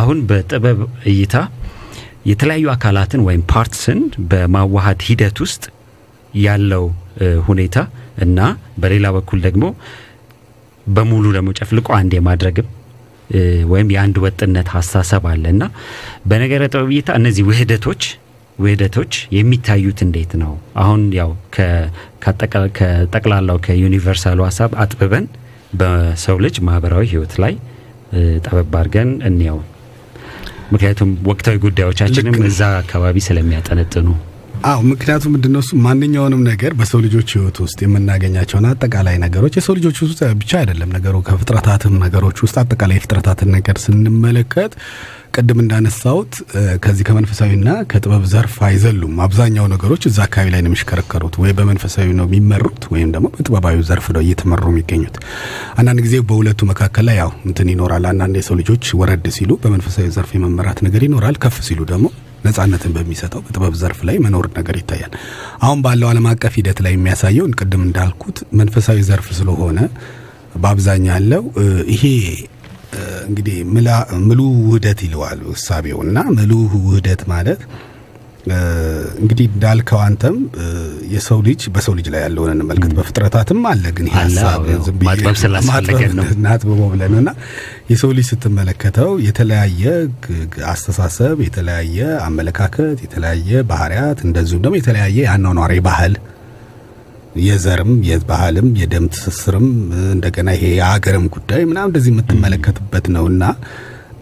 [0.00, 0.80] አሁን በጥበብ
[1.12, 1.36] እይታ
[2.30, 5.62] የተለያዩ አካላትን ወይም ፓርትስን በማዋሃድ ሂደት ውስጥ
[6.40, 6.84] ያለው
[7.46, 7.76] ሁኔታ
[8.24, 8.40] እና
[8.82, 9.64] በሌላ በኩል ደግሞ
[10.86, 12.68] በሙሉ ደግሞ ጨፍልቆ አንድ የማድረግም
[13.72, 15.64] ወይም የአንድ ወጥነት ሀሳሰብ አለ እና
[16.30, 18.02] በነገረ ጥበብ እይታ እነዚህ ውህደቶች
[18.58, 20.50] ውህደቶች የሚታዩት እንዴት ነው?
[20.82, 21.30] አሁን ያው
[22.74, 25.26] ከጠቅላላው ከዩኒቨርሳሉ ሀሳብ አጥብበን
[25.78, 27.54] በሰው ልጅ ማህበራዊ ህይወት ላይ
[28.44, 29.58] ጠበብ አድርገን እንየው።
[30.72, 34.08] ምክንያቱም ወቅታዊ ጉዳዮቻችንም እዛ አካባቢ ስለሚያጠነጥኑ
[34.70, 39.98] አዎ ምክንያቱም ምንድነው እሱ ማንኛውንም ነገር በሰው ልጆች ህይወት ውስጥ የምናገኛቸውን አጠቃላይ ነገሮች የሰው ልጆች
[40.04, 44.74] ውስጥ ብቻ አይደለም ነገሩ ከፍጥረታትም ነገሮች ውስጥ አጠቃላይ የፍጥረታትን ነገር ስንመለከት
[45.40, 46.32] ቅድም እንዳነሳሁት
[46.82, 52.26] ከዚህ ከመንፈሳዊና ከጥበብ ዘርፍ አይዘሉም። አብዛኛው ነገሮች እዛ አካባቢ ላይ ነው የሚሽከረከሩት። ወይ በመንፈሳዊ ነው
[52.28, 55.16] የሚመሩት ወይም ደግሞ በጥበባዊ ዘርፍ ነው እየተመሩ የሚገኙት።
[55.78, 60.32] አንዳንድ ጊዜ በሁለቱ መካከል ላይ ያው እንትን ይኖራል። አንዳንድ የሰው ልጆች ወረድ ሲሉ በመንፈሳዊ ዘርፍ
[60.36, 62.06] የመመራት ነገር ይኖራል። ከፍ ሲሉ ደግሞ
[62.44, 65.12] ነጻነትን በሚሰጠው በጥበብ ዘርፍ ላይ መኖር ነገር ይታያል።
[65.62, 69.78] አሁን ባለው ዓለም አቀፍ ሂደት ላይ የሚያሳየውን ቅድም እንዳልኩት መንፈሳዊ ዘርፍ ስለሆነ
[70.56, 71.42] በአብዛኛው ያለው
[71.92, 72.04] ይሄ
[73.28, 73.56] እንግዲህ
[74.24, 77.60] ምሉ ውህደት ይለዋል እሳቤው እና ምሉ ውህደት ማለት
[79.20, 80.36] እንግዲህ እንዳልከው አንተም
[81.12, 84.62] የሰው ልጅ በሰው ልጅ ላይ ያለውን እንመልከት። በፍጥረታትም አለ ግን ሀሳብ
[85.02, 87.30] ማጥበብ ስላስፈለገን ነው። እናጥብቦ ብለን እና
[87.90, 89.82] የሰው ልጅ ስትመለከተው የተለያየ
[90.72, 96.14] አስተሳሰብ፣ የተለያየ አመለካከት፣ የተለያየ ባህሪያት እንደዚሁም ደግሞ የተለያየ የአኗኗሪ ባህል
[97.44, 99.68] የዘርም የባህልም የደም ትስስርም
[100.10, 103.44] እንደገና ይሄ የሀገርም ጉዳይ ምናምን እንደዚህ የምትመለከትበት ነው እና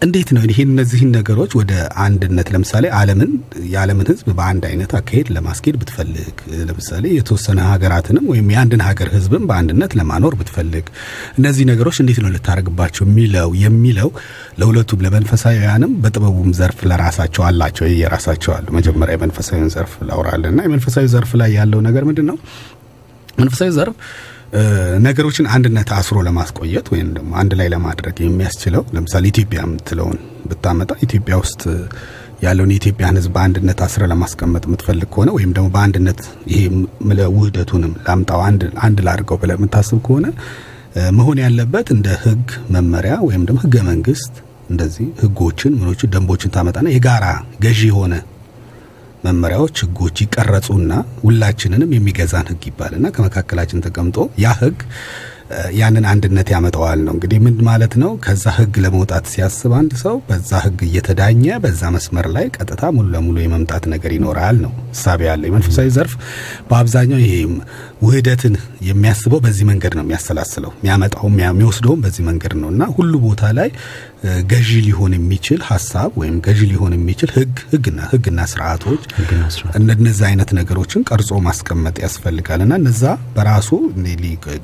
[0.01, 1.71] እንዴት ነው ይሄ እነዚህን ነገሮች ወደ
[2.03, 3.31] አንድነት ለምሳሌ ዓለምን
[3.71, 9.93] የዓለምን ሕዝብ በአንድ አይነት አካሄድ ለማስኬድ ብትፈልግ ለምሳሌ የተወሰነ ሀገራትንም ወይም የአንድን ሀገር ሕዝብም በአንድነት
[9.99, 10.85] ለማኖር ብትፈልግ
[11.37, 14.11] እነዚህ ነገሮች እንዴት ነው ልታደርግባቸው የሚለው የሚለው
[14.61, 21.51] ለሁለቱም ለመንፈሳዊያንም በጥበቡም ዘርፍ ለራሳቸው አላቸው የራሳቸው አሉ። መጀመሪያ የመንፈሳዊን ዘርፍ ላውራልና የመንፈሳዊ ዘርፍ ላይ
[21.59, 22.39] ያለው ነገር ምንድን ነው?
[23.39, 23.95] መንፈሳዊ ዘርፍ
[25.05, 30.17] ነገሮችን አንድነት አስሮ ለማስቆየት ወይም ደግሞ አንድ ላይ ለማድረግ የሚያስችለው ለምሳሌ ኢትዮጵያ የምትለውን
[30.49, 31.61] ብታመጣ ኢትዮጵያ ውስጥ
[32.43, 36.19] ያለውን የኢትዮጵያን ሕዝብ በአንድነት አስረ ለማስቀመጥ የምትፈልግ ከሆነ ወይም ደግሞ በአንድነት
[36.51, 36.61] ይሄ
[37.07, 38.41] ምለ ውህደቱንም ላምጣው
[38.85, 40.27] አንድ ላድርገው ብለህ የምታስብ ከሆነ
[41.17, 44.33] መሆን ያለበት እንደ ሕግ መመሪያ ወይም ደግሞ ሕገ መንግስት
[44.69, 47.25] እንደዚህ ሕጎችን ምኖችን ደንቦችን ታመጣና የጋራ
[47.61, 48.15] ገዢ የሆነ
[49.23, 50.91] መመሪያዎች ህጎች ይቀረጹና
[51.23, 54.79] ሁላችንንም የሚገዛን ህግ ይባልና ከመካከላችን ተቀምጦ ያ ህግ
[55.77, 58.11] ያንን አንድነት ያመጣዋል ነው። እንግዲህ ምን ማለት ነው?
[58.25, 63.37] ከዛ ህግ ለመውጣት ሲያስብ አንድ ሰው በዛ ህግ እየተዳኘ በዛ መስመር ላይ ቀጥታ ሙሉ ለሙሉ
[63.41, 66.13] የመምጣት ነገር ይኖራል ነው እሳቤ ያለ የመንፈሳዊ ዘርፍ
[66.69, 67.33] በአብዛኛው ይሄ
[68.01, 68.53] ውህደትን
[68.87, 73.69] የሚያስበው በዚህ መንገድ ነው የሚያሰላስለው የሚያመጣውም የሚወስደውም በዚህ መንገድ ነው እና ሁሉ ቦታ ላይ
[74.51, 79.03] ገዢ ሊሆን የሚችል ሀሳብ ወይም ገዢ ሊሆን የሚችል ህግ ህግና ህግና ስርዓቶች
[79.97, 83.03] እነዚህ አይነት ነገሮችን ቀርጾ ማስቀመጥ ያስፈልጋል እና እነዛ
[83.35, 83.69] በራሱ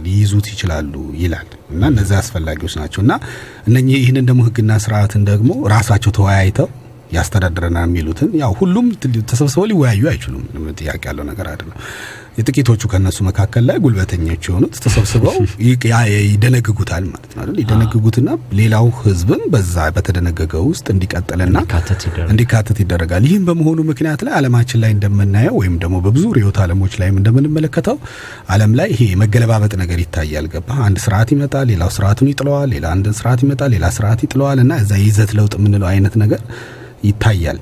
[0.06, 3.14] ሊይዙት ይችላሉ ይላል እና እነዚህ አስፈላጊዎች ናቸው እና
[3.70, 6.70] እነኚህ ይህንን ደግሞ ህግና ስርዓትን ደግሞ ራሳቸው ተወያይተው
[7.12, 8.86] ያስተዳድረናል የሚሉትን ያው ሁሉም
[9.30, 10.46] ተሰብስበው ሊወያዩ አይችሉም።
[10.80, 11.76] ጥያቄ ያለው ነገር አይደለም።
[12.38, 15.36] የጥቂቶቹ ከነሱ መካከል ላይ ጉልበተኞች የሆኑት ተሰብስበው
[16.26, 17.58] ይደነግጉታል ማለት ነው አይደል?
[17.62, 18.30] ይደነግጉትና
[18.60, 21.58] ሌላው ህዝብም በዛ በተደነገገው ውስጥ እንዲቀጥልና
[22.34, 27.18] እንዲካተት ይደረጋል። ይህም በመሆኑ ምክንያት ላይ ዓለማችን ላይ እንደምናየው ወይም ደግሞ በብዙ ርዕዮተ ዓለሞች ላይም
[27.22, 27.98] እንደምንመለከተው
[28.56, 33.08] ዓለም ላይ ይሄ መገለባበጥ ነገር ይታያል። ገባ አንድ ስርዓት ይመጣል፣ ሌላው ስርዓቱን ይጥለዋል፣ ሌላ አንድ
[33.20, 36.42] ስርዓት ይመጣል፣ ሌላ ስርዓት ይጥለዋል እና እዛ ይዘት ለውጥ የምንለው አይነት ነገር
[37.04, 37.58] ይታያል።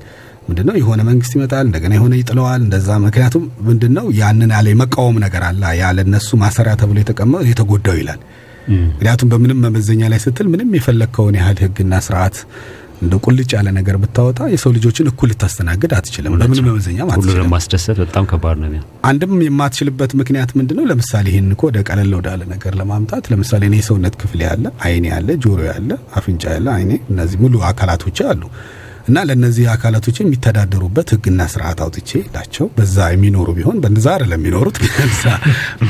[0.48, 0.74] ምንድነው?
[0.80, 4.06] የሆነ መንግስት ይመጣል እንደገና የሆነ ይጥለዋል። እንደዛ ምክንያቱም ምንድነው?
[4.20, 8.22] ያንን ያለ የመቃወም ነገር አለ ያለ እነሱ ማሰሪያ ተብሎ የተቀመጠ የተጎዳው ይላል።
[8.90, 12.36] ምክንያቱም በምንም መመዘኛ ላይ ስትል ምንም የፈለግከውን ያህል ህግና ስርዓት
[13.02, 18.24] እንደ ቁልጭ ያለ ነገር ብታወጣ የሰው ልጆችን እኩል ልታስተናግድ አትችልም። በምንም መመዘኛ ሁሉንም ማስደሰት በጣም
[18.30, 18.70] ከባድ ነው
[19.08, 20.84] አንድም የማትችልበት ምክንያት ምንድነው?
[20.90, 25.28] ለምሳሌ ይህን እኮ ወደ ቀለል ወዳለ ነገር ለማምጣት ለምሳሌ እኔ የሰውነት ክፍል ያለ አይኔ ያለ
[25.44, 25.90] ጆሮ ያለ
[26.20, 28.42] አፍንጫ ያለ አይኔ እነዚህ ሙሉ አካላቶች አሉ
[29.08, 34.76] እና ለእነዚህ አካላቶች የሚተዳደሩበት ህግና ስርዓት አውጥቼ ላቸው በዛ የሚኖሩ ቢሆን በዛ አይደለም የሚኖሩት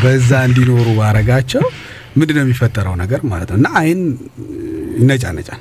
[0.03, 1.65] በዛ እንዲኖሩ ባረጋቸው
[2.17, 4.03] ምንድነው የሚፈጠረው ነገር ማለት ነው። እና አይን
[5.01, 5.61] ይነጫነጫል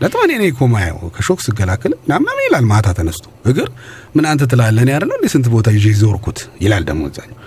[0.00, 3.68] ለጥማኔ እኔ እኮ ማየው ከሾክ ስገላከል ናማም ይላል ማታ ተነስቶ እግር
[4.16, 4.82] ምን አንተ ትላለህ?
[4.84, 5.86] እኔ አይደለም እንዴ ስንት ቦታ ይዤ
[6.60, 7.38] ይላል ደግሞ እዛኛው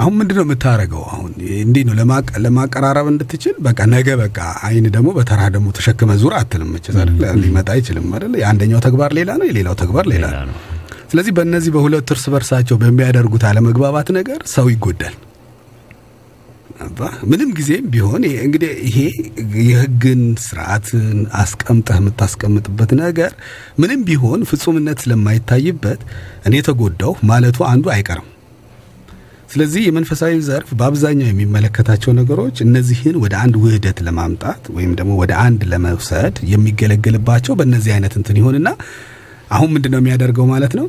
[0.00, 1.30] አሁን ምንድነው የምታረገው አሁን
[1.60, 6.68] እንዲህ ነው ለማቀ- ለማቀራረብ እንድትችል በቃ ነገ በቃ አይን ደግሞ በተራ ደግሞ ተሸክመ ዙር አትልም
[6.74, 7.16] መቼስ አይደል?
[7.42, 8.34] ሊመጣ አይችልም አይደል?
[8.40, 10.56] የአንደኛው ተግባር ሌላ ነው የሌላው ተግባር ሌላ ነው። ነው።
[11.10, 15.16] ስለዚህ በእነዚህ በሁለት እርስ በርሳቸው በሚያደርጉት አለመግባባት ነገር ሰው ይጎዳል።
[17.30, 18.98] ምንም ጊዜም ቢሆን እንግዲህ ይሄ
[19.64, 21.02] የህግን ስርዓትን
[21.40, 23.32] አስቀምጠህ የምታስቀምጥበት ነገር
[23.78, 26.00] ምንም ቢሆን ፍጹምነት ስለማይታይበት
[26.46, 28.28] እኔ ተጎዳሁ ማለቱ አንዱ አይቀርም።
[29.50, 35.62] ስለዚህ የመንፈሳዊ ዘርፍ በአብዛኛው የሚመለከታቸው ነገሮች እነዚህን ወደ አንድ ውህደት ለማምጣት ወይም ደግሞ ወደ አንድ
[35.72, 38.68] ለመውሰድ የሚገለገልባቸው በእነዚህ አይነት እንትን ይሆንና
[39.50, 40.86] አሁን ምንድን ነው የሚያደርገው ማለት ነው?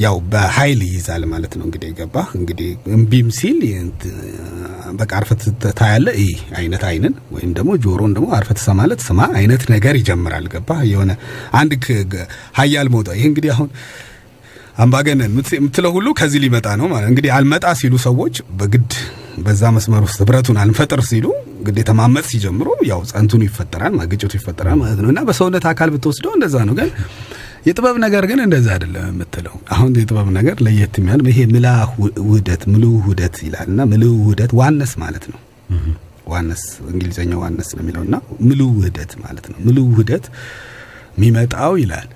[0.00, 3.58] ያው በኃይል ይይዛል ማለት ነው። እንግዲህ ገባ እንግዲህ እምቢም ሲል
[4.98, 5.42] በቃ አርፈት
[5.78, 6.26] ታያለ ይ
[6.58, 11.12] አይነት አይንን ወይም ደግሞ ጆሮን ደግሞ አርፈት ትሰማለት ስማ አይነት ነገር ይጀምራል። ገባ የሆነ
[11.60, 11.72] አንድ
[12.58, 13.70] ሀያል መውጣ ይህ እንግዲህ አሁን
[14.76, 18.90] አምባገነን ምት- የምትለው ሁሉ ከዚህ ሊመጣ ነው ማለት እንግዲህ አልመጣ ሲሉ ሰዎች በግድ
[19.44, 21.26] በዛ መስመር ውስጥ ህብረቱን አልፈጥር ሲሉ
[21.66, 26.56] ግዴታ ማመፅ ሲጀምሩ ያው ጸንቱኑ ይፈጠራል ግጭቱ ይፈጠራል ማለት ነው። እና በሰውነት አካል ብትወስደው እንደዛ
[26.68, 26.90] ነው። ግን
[27.66, 31.68] የጥበብ ነገር ግን እንደዛ አይደለም የምትለው። አሁን የጥበብ ነገር ለየት የሚያል ይሄ ምላ
[32.26, 35.40] ውህደት ምሉ ውህደት ይላል። እና ምሉ ውህደት oneness ማለት ነው።
[36.26, 36.62] oneness
[36.92, 38.16] እንግሊዝኛው oneness ነው የሚለው። እና
[38.46, 40.24] ምሉ ውህደት ማለት ነው። ምሉ ውህደት
[41.16, 42.08] የሚመጣው ይላል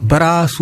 [0.00, 0.56] በራሱ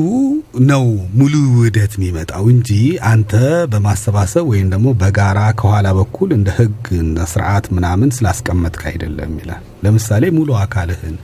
[0.68, 0.84] ነው
[1.18, 2.70] ሙሉ ውህደት የሚመጣው እንጂ
[3.10, 3.32] አንተ
[3.72, 10.24] በማሰባሰብ ወይም ደግሞ በጋራ ከኋላ በኩል እንደ ህግ እና ስርዓት ምናምን ስላስቀመጥክ አይደለም ይላል። ለምሳሌ
[10.38, 11.14] ሙሉ አካልህን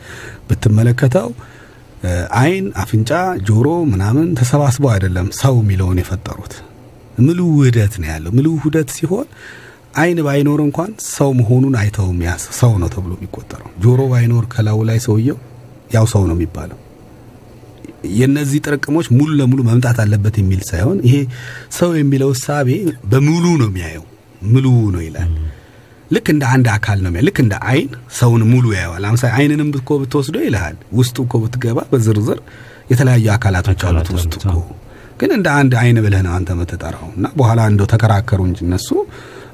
[0.49, 1.29] ብትመለከተው
[2.41, 3.11] አይን፣ አፍንጫ፣
[3.49, 6.55] ጆሮ ምናምን ተሰባስበው አይደለም ሰው የሚለውን የፈጠሩት።
[7.19, 9.27] ምሉ ውህደት ነው ያለው። ምሉ ውህደት ሲሆን
[9.97, 14.99] አይን ባይኖር እንኳን ሰው መሆኑን አይተው የሚያስ ሰው ነው ተብሎ የሚቆጠረው። ጆሮ ባይኖር ከላዩ ላይ
[15.05, 15.39] ሰውየው
[15.95, 16.79] ያው ሰው ነው የሚባለው።
[18.15, 21.17] የነዚህ ጥርቅሞች ሙሉ ለሙሉ መምጣት አለበት የሚል ሳይሆን ይሄ
[21.79, 22.69] ሰው የሚለው እሳቤ
[23.11, 24.05] በሙሉ ነው የሚያየው።
[24.47, 25.31] ሙሉ ነው ይላል።
[26.11, 30.37] ልክ እንደ አንድ አካል ነው ልክ እንደ አይን ሰውን ሙሉ ያየዋል። ለምሳሌ አይንንም እኮ ብትወስዶ
[30.45, 32.41] ይልሃል። ውስጡ እኮ ብትገባ በዝርዝር
[32.91, 34.57] የተለያዩ አካላቶች አሉት ውስጡ እኮ
[35.21, 38.89] ግን እንደ አንድ አይን ብለህ ነው አንተ የምትጠራው እና በኋላ እንደው ተከራከሩ እንጂ እነሱ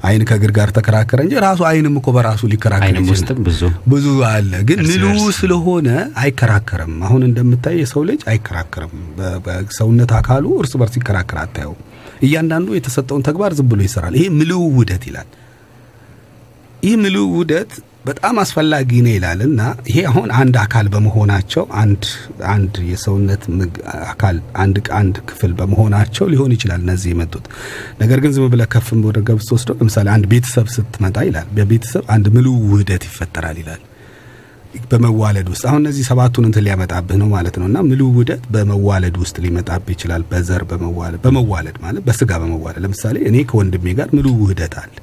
[0.01, 2.95] አይን ከእግር ጋር ተከራከረ እንጂ ራሱ አይንም እኮ በራሱ ሊከራከር
[3.41, 5.89] ብዙ ብዙ አለ ግን በርስ። ስለሆነ
[6.21, 8.95] አይከራከርም። አሁን እንደምታይ የሰው ልጅ አይከራከርም።
[9.45, 11.75] በሰውነት አካሉ እርስ በርስ ይከራከር አታየው።
[12.21, 15.29] እያንዳንዱ የተሰጠውን ተግባር ዝም ብሎ ይሰራል። ይሄ ምልው ውህደት ይላል።
[16.83, 17.71] ይህ ምልው ውህደት
[18.05, 22.03] በጣም አስፈላጊ ነው ይላል እና ይሄ አሁን አንድ አካል በመሆናቸው አንድ
[22.51, 23.43] አንድ የሰውነት
[24.11, 27.45] አካል አንድ አንድ ክፍል በመሆናቸው ሊሆን ይችላል እነዚህ የመጡት።
[28.01, 32.27] ነገር ግን ዝም ብለህ ከፍ ወደ ገብስ ወስደው ለምሳሌ አንድ ቤተሰብ ስትመጣ ይላል በቤተሰብ አንድ
[32.37, 33.81] ምልው ውህደት ይፈጠራል ይላል
[34.91, 39.37] በመዋለድ ውስጥ አሁን እነዚህ ሰባቱን እንትን ሊያመጣብህ ነው ማለት ነው እና ምሉ ውህደት በመዋለድ ውስጥ
[39.45, 44.93] ሊመጣብህ ይችላል። በዘር በመዋለድ በመዋለድ ማለት በስጋ በመዋለድ ለምሳሌ እኔ ከወንድሜ ጋር ምሉ ውህደት አለ።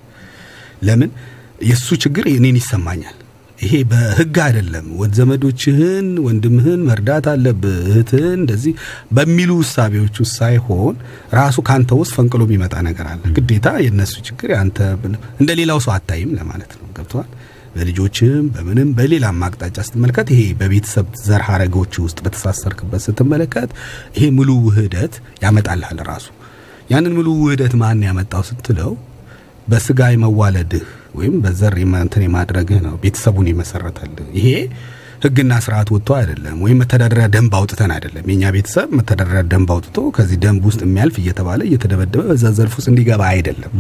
[0.88, 1.10] ለምን
[1.58, 3.16] የእሱ ችግር እኔን ይሰማኛል።
[3.58, 8.74] ይሄ በህግ አይደለም። ወድ ዘመዶችህን ወንድምህን መርዳት አለብህ እህትህን እንደዚህ
[9.16, 10.94] በሚሉ ውሳቤዎች ውስጥ ሳይሆን
[11.34, 15.94] ራሱ ካንተ ውስጥ ፈንቅሎ የሚመጣ ነገር አለ። ግዴታ የእነሱ ችግር ያንተ ብን- እንደ ሌላው ሰው
[15.96, 17.30] አታይም ለማለት ነው። ገብተዋል።
[17.74, 23.70] በልጆችም በምንም በሌላም አቅጣጫ ስትመለከት ይሄ በቤተሰብ ዘር ሀረጎች ውስጥ በተሳሰርክበት ስትመለከት
[24.16, 26.28] ይሄ ሙሉ ውህደት ያመጣልሃል ራሱ።
[26.90, 28.92] ያንን ሙሉ ውህደት ማን ያመጣው ስትለው
[29.68, 34.48] በስጋ የመዋለድህ ወይም በዘር እንትን የማድረግህ ነው ቤተሰቡን የመሰረተልህ። ይሄ
[35.24, 40.38] ህግና ስርዓት ወጥቶ አይደለም፣ ወይም መተዳደሪያ ደንብ አውጥተን አይደለም። የኛ ቤተሰብ መተዳደሪያ ደንብ አውጥቶ ከዚህ
[40.44, 43.72] ደንብ ውስጥ የሚያልፍ እየተባለ እየተደበደበ በዛ ዘርፍ ውስጥ እንዲገባ አይደለም።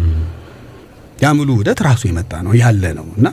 [1.18, 3.28] ያ ሙሉ ውህደት ራሱ የመጣ ነው ያለ ነው እና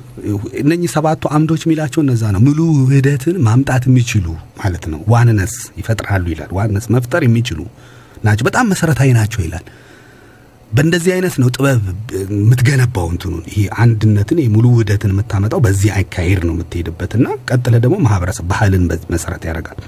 [0.61, 4.27] እነኚህ ሰባቱ አምዶች የሚላቸው እነዛ ነው። ሙሉ ውህደትን ማምጣት የሚችሉ
[4.61, 7.59] ማለት ነው። oneness ይፈጥራሉ ይላል። ዋንነስ መፍጠር የሚችሉ
[8.25, 9.65] ናቸው። በጣም መሰረታዊ ናቸው ይላል።
[10.71, 11.83] በእንደዚህ አይነት ነው ጥበብ
[12.33, 18.45] የምትገነባው እንትኑን ይሄ አንድነትን ሙሉ ውህደትን የምታመጣው በዚህ አካሄድ ነው የምትሄድበት እና ቀጥለ ደግሞ ማህበረሰብ
[18.51, 19.79] ባህልን መሰረት ያደርጋል።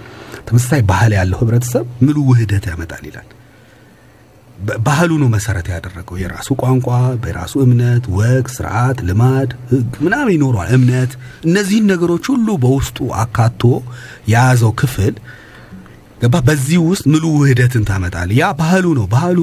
[0.48, 3.28] ተመሳሳይ ባህል ያለው ህብረተሰብ ሙሉ ውህደት ያመጣል ይላል።
[4.86, 6.88] ባህሉ ነው መሰረት ያደረገው የራሱ ቋንቋ፣
[7.24, 11.12] በራሱ እምነት፣ ወግ፣ ስርዓት፣ ልማድ፣ ህግ ምናምን ይኖረዋል። እምነት
[11.48, 13.62] እነዚህን ነገሮች ሁሉ በውስጡ አካቶ
[14.32, 15.14] የያዘው ክፍል
[16.22, 19.40] ገባ። በዚህ ውስጥ ሙሉ ውህደትን ታመጣል። ያ ባህሉ ነው። ባህሉ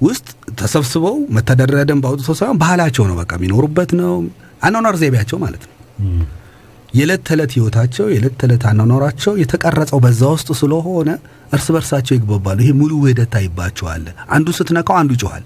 [0.00, 0.26] ውስጥ
[0.58, 4.12] ተሰብስበው መተዳደሪያ ደንብ አውጥተው ሳይሆን ባህላቸው ነው። በቃ የሚኖሩበት ነው።
[4.62, 5.74] አኗኗር ዘይቤያቸው ማለት ነው።
[6.94, 11.10] የዕለት ተዕለት ህይወታቸው የዕለት ተዕለት አኗኗራቸው የተቀረጸው በዛ ውስጥ ስለሆነ
[11.52, 14.04] እርስ በርሳቸው ይግባባሉ። ይሄ ሙሉ ውህደት ታይባቸዋል።
[14.36, 15.44] አንዱ ስትነካው አንዱ ይጮኋል።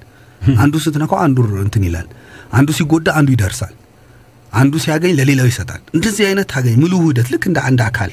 [0.58, 2.08] አንዱ ስትነካው አንዱ እንትን ይላል።
[2.52, 3.74] አንዱ ሲጎዳ አንዱ ይደርሳል።
[4.52, 8.10] አንዱ ሲያገኝ ለሌላው ይሰጣል። እንደዚህ አይነት ታገኝ ሙሉ ውህደት ልክ እንደ አንድ አካል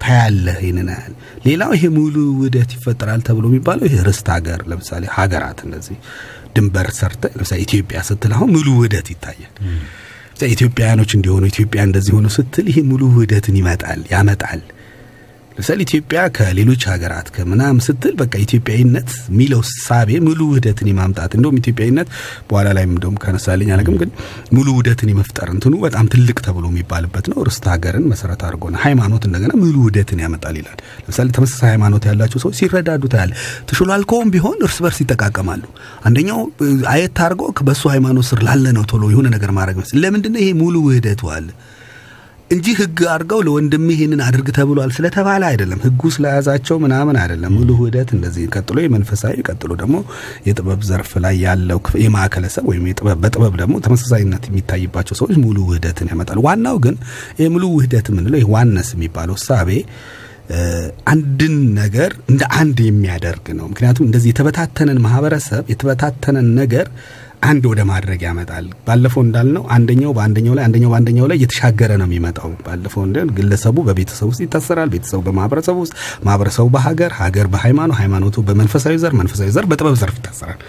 [0.00, 0.58] ታያለህ።
[0.90, 1.14] ያህል
[1.46, 5.96] ሌላው ይሄ ሙሉ ውህደት ይፈጠራል ተብሎ የሚባለው ይሄ ርስት ሀገር ለምሳሌ ሀገራት እንደዚህ
[6.56, 9.52] ድንበር ሰርተ ለምሳሌ ኢትዮጵያ ስትል አሁን ሙሉ ውህደት ይታያል።
[10.50, 14.60] ኢትዮጵያውያኖች እንዲሆኑ ኢትዮጵያ እንደዚህ ሆኑ ስትል ይሄ ሙሉ ውህደትን ይመጣል ያመጣል።
[15.60, 22.08] ለምሳሌ ኢትዮጵያ ከሌሎች ሀገራት ከምናምን ስትል በቃ ኢትዮጵያዊነት የሚለው ሳቤ ሙሉ ውህደትን የማምጣት እንደውም ኢትዮጵያዊነት
[22.48, 24.10] በኋላ ላይም እንደውም ከነሳልኝ አለቅም ግን
[24.56, 29.24] ሙሉ ውህደትን የመፍጠር እንትኑ በጣም ትልቅ ተብሎ የሚባልበት ነው። ርስት ሀገርን መሰረት አድርጎ ነው። ሃይማኖት
[29.28, 33.34] እንደገና ሙሉ ውህደትን ያመጣል ይላል። ለምሳሌ ተመሳሳይ ሃይማኖት ያላቸው ሰዎች ሲረዳዱ ታያለ።
[33.70, 35.62] ተሾላልከውም ቢሆን እርስ በርስ ይጠቃቀማሉ።
[36.06, 36.40] አንደኛው
[36.92, 40.76] አየት አድርጎ በእሱ ሃይማኖት ስር ላለ ነው ቶሎ የሆነ ነገር ማድረግ መስል ለምንድነው ይሄ ሙሉ
[40.86, 41.48] ውህደቱ አለ
[42.50, 48.08] እንጂ ህግ አድርገው ለወንድም ይሄንን አድርግ ተብሏል ስለተባለ አይደለም። ህጉ ስለያዛቸው ምናምን አይደለም። ሙሉ ውህደት
[48.16, 49.96] እንደዚህ ቀጥሎ የመንፈሳዊ ቀጥሎ ደግሞ
[50.48, 52.84] የጥበብ ዘርፍ ላይ ያለው የማዕከለሰብ ወይም
[53.22, 56.96] በጥበብ ደግሞ ተመሳሳይነት የሚታይባቸው ሰዎች ሙሉ ውህደትን ያመጣል። ዋናው ግን
[57.38, 59.70] ይህ ሙሉ ውህደት የምንለው ይህ ዋነስ የሚባለው እሳቤ
[61.10, 66.86] አንድን ነገር እንደ አንድ የሚያደርግ ነው። ምክንያቱም እንደዚህ የተበታተነን ማህበረሰብ የተበታተነን ነገር
[67.42, 72.50] አንድ ወደ ማድረግ ያመጣል። ባለፈው እንዳልነው አንደኛው በአንደኛው ላይ አንደኛው በአንደኛው ላይ እየተሻገረ ነው የሚመጣው።
[72.66, 75.94] ባለፈው እንደ ግለሰቡ በቤተሰቡ ውስጥ ይታሰራል፣ ቤተሰቡ በማህበረሰቡ ውስጥ፣
[76.26, 80.60] ማህበረሰቡ በሀገር፣ ሀገር በሃይማኖት፣ ሃይማኖቱ በመንፈሳዊ ዘር፣ መንፈሳዊ ዘር በጥበብ ዘርፍ ይታሰራል።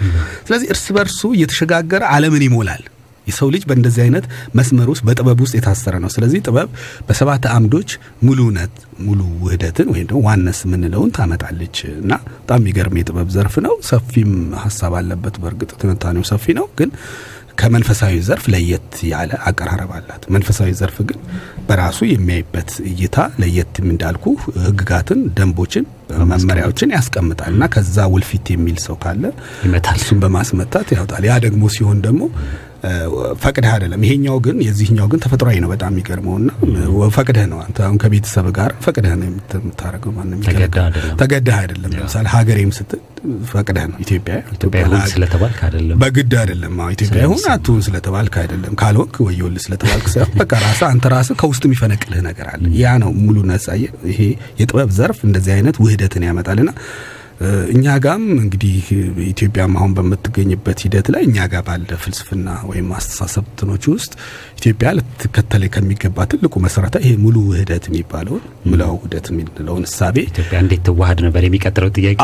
[0.43, 2.84] ስለዚህ እርስ በርሱ እየተሸጋገረ ዓለምን ይሞላል።
[3.28, 6.69] የሰው ልጅ በእንደዚህ አይነት መስመር ውስጥ በጥበብ ውስጥ የታሰረ ነው። ስለዚህ ጥበብ
[7.07, 7.91] በሰባት አምዶች
[8.24, 14.32] ሙሉነት ሙሉ ውህደትን ወይም ደግሞ ዋነስ የምንለውን ታመጣለች እና በጣም የሚገርም የጥበብ ዘርፍ ነው። ሰፊም
[14.63, 16.89] ሀሳብ አለበት። በእርግጥ ትንታኔው ሰፊ ነው፣ ግን
[17.57, 21.19] ከመንፈሳዊ ዘርፍ ለየት ያለ አቀራረብ አላት። መንፈሳዊ ዘርፍ ግን
[21.67, 24.26] በራሱ የሚያይበት እይታ ለየት እንዳልኩ
[24.65, 25.86] ህግጋትን፣ ደንቦችን፣
[26.32, 29.24] መመሪያዎችን ያስቀምጣል እና ከዛ ውልፊት የሚል ሰው ካለ
[29.95, 32.22] እሱን በማስመታት ያወጣል። ያ ደግሞ ሲሆን ደግሞ
[33.42, 36.50] ፈቅደህ አይደለም። ይሄኛው ግን የዚህኛው ግን ተፈጥሯዊ ነው። በጣም የሚገርመው እና
[37.16, 42.72] ፈቅደህ ነው። አንተ አሁን ከቤተሰብ ጋር ፈቅደህ ነው የምታደርገው። ማንም ተገደህ የሚከለክል- አይደለም። ለምሳሌ ሀገሬም
[42.78, 43.02] ስትል
[43.52, 44.36] ፈቅደህ ነው። ኢትዮጵያ
[44.88, 50.52] ሁን ስለተባልክ አይደለም። በግድ አይደለም። ኢትዮጵያ ይሁን አትሁን ስለተባልክ አይደለም። ካልሆንክ ወዮልህ ስለተባልክ ሳይሆን በቃ
[50.64, 54.22] ራስህ አንተ ራስህ ከውስጥ የሚፈነቅልህ ነገር አለ። ያ ነው ሙሉ ነጻየ ይሄ
[54.60, 56.72] የጥበብ ዘርፍ እንደዚህ አይነት ውህደትን ያመጣልና
[57.74, 58.74] እኛ ጋም እንግዲህ
[59.28, 64.12] ኢትዮጵያም አሁን በምትገኝበት ሂደት ላይ እኛ ጋር ባለ ፍልስፍና ወይም አስተሳሰብ ትኖች ውስጥ
[64.60, 70.84] ኢትዮጵያ ልትከተል ከሚገባ ትልቁ መሰረታዊ ይሄ ሙሉ ውህደት የሚባለውን ሙሉ ውህደት የሚለውን እሳቤ ኢትዮጵያ እንዴት
[70.89, 72.20] ትዋሃድ ነበር የሚቀጥለው ጥያቄ።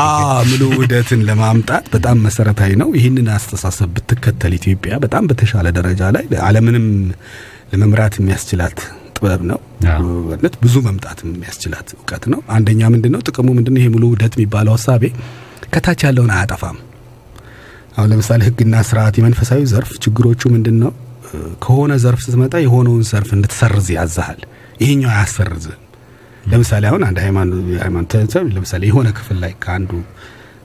[0.50, 6.86] ሙሉ ውህደትን ለማምጣት በጣም መሰረታዊ ነው። ይህንን አስተሳሰብ ብትከተል ኢትዮጵያ በጣም በተሻለ ደረጃ ላይ ዓለምንም
[7.72, 8.78] ለመምራት የሚያስችላት
[9.18, 9.58] ጥበብ ነው።
[10.28, 13.80] ማለት ብዙ መምጣት የሚያስችላት እውቀት ነው። አንደኛ ምንድን ነው ጥቅሙ ምንድን ነው?
[13.82, 15.04] ይሄ ሙሉ ውህደት የሚባለው ሀሳቤ
[15.72, 16.78] ከታች ያለውን አያጠፋም።
[17.96, 20.92] አሁን ለምሳሌ ሕግና ስርዓት የመንፈሳዊ ዘርፍ ችግሮቹ ምንድን ነው?
[21.62, 24.40] ከሆነ ዘርፍ ስትመጣ የሆነውን ዘርፍ እንድትሰርዝ ያዛሃል።
[24.82, 25.80] ይሄኛው አያሰርዝም።
[26.44, 27.18] ለምሳሌ አሁን አንድ
[27.80, 28.12] ሃይማኖት
[28.50, 29.90] ለምሳሌ የሆነ ክፍል ላይ ከአንዱ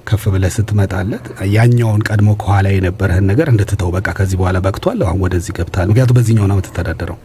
[0.08, 5.54] ከፍ ብለህ ስትመጣለት ያኛውን ቀድሞ ከኋላ የነበረህን ነገር እንድትተው በቃ ከዚህ በኋላ በቅቷል፣ አሁን ወደዚህ
[5.58, 7.18] ገብታል። ምክንያቱም በዚህኛው ነው የምትተዳደረው።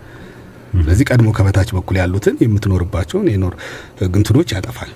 [0.77, 3.55] ስለዚህ ቀድሞ ከበታች በኩል ያሉትን የምትኖርባቸውን የኖር
[4.15, 4.93] ግንትኖች ያጠፋል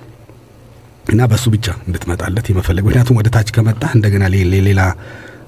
[1.06, 4.24] እና በሱ ብቻ እንድትመጣለት የመፈለግ ምክንያቱም ወደ ታች ከመጣህ እንደገና
[4.66, 4.82] ሌላ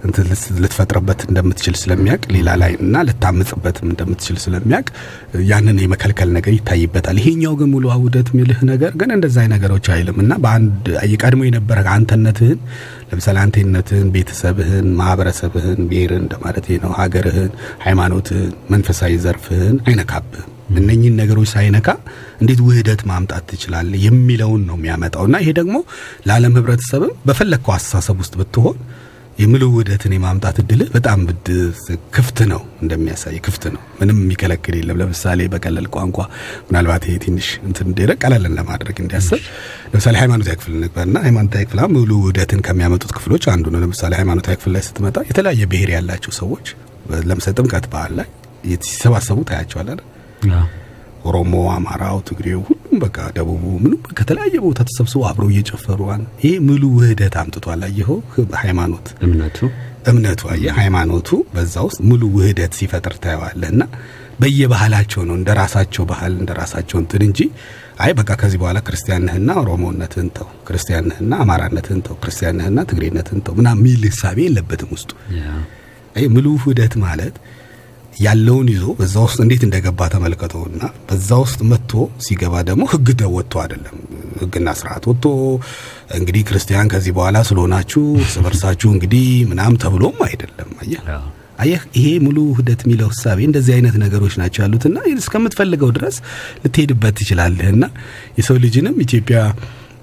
[0.06, 4.84] እንትን ልት- ልትፈጥርበት እንደምትችል ስለሚያቅ ሌላ ላይ እና ልታምጽበትም እንደምትችል ስለሚያቅ
[5.48, 10.34] ያንን የመከልከል ነገር ይታይበታል። ይሄኛው ግን ሙሉ ውህደት የሚልህ ነገር ግን እንደዛ ነገሮች አይልም እና
[10.42, 12.60] በአንድ የቀድሞ የነበረ አንተነትህን
[13.14, 17.50] ለምሳሌ አንቴነትህን፣ ቤተሰብህን፣ ማህበረሰብህን፣ ብሔርን እንደማለት ነው፣ ሀገርህን፣
[17.84, 21.88] ሃይማኖትህን፣ መንፈሳዊ ዘርፍህን አይነካብህም። እነኚህን ነገሮች ሳይነካ
[22.40, 25.76] እንዴት ውህደት ማምጣት ትችላለህ የሚለውን ነው የሚያመጣው እና ይሄ ደግሞ
[26.26, 28.76] ለዓለም ህብረተሰብም በፈለግከው አስተሳሰብ ውስጥ ብትሆን
[29.38, 31.20] የምሉ ውህደትን የማምጣት እድልህ በጣም
[32.16, 36.18] ክፍት ነው እንደሚያሳይ ክፍት ነው። ምንም የሚከለክል የለም። ለምሳሌ በቀለል ቋንቋ
[36.68, 39.40] ምናልባት ይሄ ትንሽ እንትን እንዲረቅ ቀለልን ለማድረግ እንዲያስብ
[39.92, 44.74] ለምሳሌ ሃይማኖታዊ ክፍል እንግባና ሃይማኖታዊ ክፍል ሙሉ ውህደትን ከሚያመጡት ክፍሎች አንዱ ነው። ለምሳሌ ሃይማኖታዊ ክፍል
[44.76, 46.66] ላይ ስትመጣ የተለያየ ብሔር ያላቸው ሰዎች
[47.26, 48.28] ለምሳሌ ጥምቀት በዓል ላይ
[48.86, 49.88] ሲሰባሰቡ ታያቸዋል።
[51.24, 56.00] ኦሮሞ፣ አማራው፣ ትግሬው ሁሉም በቃ ደቡቡ ምንም ከተለያየ ቦታ ተሰብስቦ አብረው እየጨፈሩ
[56.42, 58.18] ይሄ ሙሉ ውህደት አምጥቷል። አየኸው
[58.62, 59.58] ሃይማኖት እምነቱ
[60.10, 63.82] እምነቱ አየህ ሃይማኖቱ በዛ ውስጥ ሙሉ ውህደት ሲፈጥር ታየዋለህ። እና
[64.40, 67.40] በየባህላቸው ነው እንደ ራሳቸው ባህል እንደ ራሳቸው እንትን እንጂ
[68.04, 74.02] አይ በቃ ከዚህ በኋላ ክርስቲያንህና ኦሮሞነትህን ተው፣ ክርስቲያንህና አማራነትህን ተው፣ ክርስቲያንህና ትግሬነትህን ተው ምናምን የሚል
[74.08, 75.10] ህሳቤ የለበትም ውስጡ።
[76.16, 77.36] አይ ሙሉ ውህደት ማለት
[78.20, 81.92] ያለውን ይዞ በዛ ውስጥ እንዴት እንደገባ ተመልከተውና በዛ ውስጥ መጥቶ
[82.26, 83.96] ሲገባ ደግሞ ህግ ወጥቶ አይደለም።
[84.42, 85.24] ህግና ስርዓት ወጥቶ
[86.18, 91.02] እንግዲህ ክርስቲያን ከዚህ በኋላ ስለሆናችሁ እርስ በርሳችሁ እንግዲህ ምናም ተብሎም አይደለም። አየህ?
[91.58, 91.82] አየህ?
[91.96, 96.16] ይሄ ሙሉ ውህደት የሚለው ህሳቤ እንደዚህ አይነት ነገሮች ናቸው ያሉትና እስከምትፈልገው ድረስ
[96.64, 97.84] ልትሄድበት ትችላለህና
[98.38, 99.38] የሰው ልጅንም ኢትዮጵያ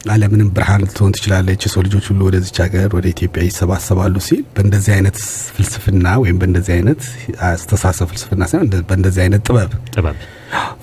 [0.05, 5.17] ዓለምንም ብርሃን ልትሆን ትችላለች። የሰው ልጆች ሁሉ ወደዚች ሀገር ወደ ኢትዮጵያ ይሰባሰባሉ ሲል በእንደዚህ አይነት
[5.55, 7.01] ፍልስፍና ወይም በእንደዚህ አይነት
[7.49, 10.17] አስተሳሰብ ፍልስፍና ሳይሆን በእንደዚህ አይነት ጥበብ ጥበብ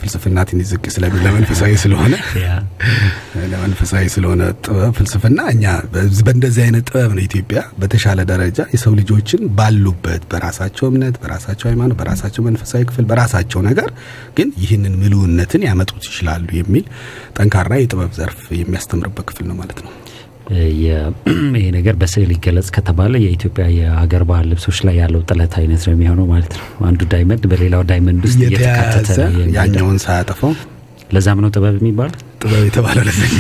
[0.01, 2.15] ፍልስፍና ትንሽ ዝቅ ስለሚል ለመንፈሳዊ ስለሆነ
[3.53, 5.65] ለመንፈሳዊ ስለሆነ ጥበብ ፍልስፍና እኛ
[6.23, 12.45] በእንደዚህ አይነት ጥበብ ነው ኢትዮጵያ በተሻለ ደረጃ የሰው ልጆችን ባሉበት በራሳቸው እምነት፣ በራሳቸው ሃይማኖት፣ በራሳቸው
[12.49, 13.91] መንፈሳዊ ክፍል፣ በራሳቸው ነገር
[14.39, 16.85] ግን ይህንን ምሉዕነትን ያመጡት ይችላሉ የሚል
[17.39, 19.93] ጠንካራ የጥበብ ዘርፍ የሚያስተምርበት ክፍል ነው ማለት ነው።
[20.51, 26.27] ይሄ ነገር በስዕል ይገለጽ ከተባለ የኢትዮጵያ የሀገር ባህል ልብሶች ላይ ያለው ጥለት አይነት ነው የሚሆነው
[26.27, 29.19] ማለት ነው። አንዱ diamond በሌላው diamond ውስጥ እየተካተተ
[29.57, 30.53] ያኛውን ሳያጠፋው?
[31.13, 32.11] ለዛም ነው ጥበብ የሚባል
[32.41, 33.31] ጥበብ የተባለው ለዚህ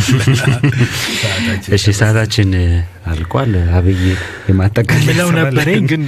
[1.76, 2.48] እሺ፣ ሰዓታችን
[3.10, 4.00] አልቋል። አብይ
[4.48, 6.02] የማጠቃለል ምለው ነበረኝ ግን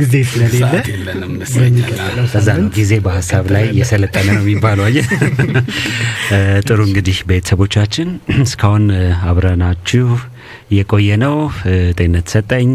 [0.00, 0.72] ጊዜ ስለሌለ
[1.18, 5.08] ነው ጊዜ በሀሳብ ላይ እየሰለጠነ ነው የሚባለው። አየህ፣
[6.66, 8.08] ጥሩ እንግዲህ ቤተሰቦቻችን
[8.44, 8.86] እስካሁን
[9.28, 10.06] አብረናችሁ
[10.76, 11.36] የቆየ ነው።
[11.98, 12.70] ጤንነት ሰጠኝ፣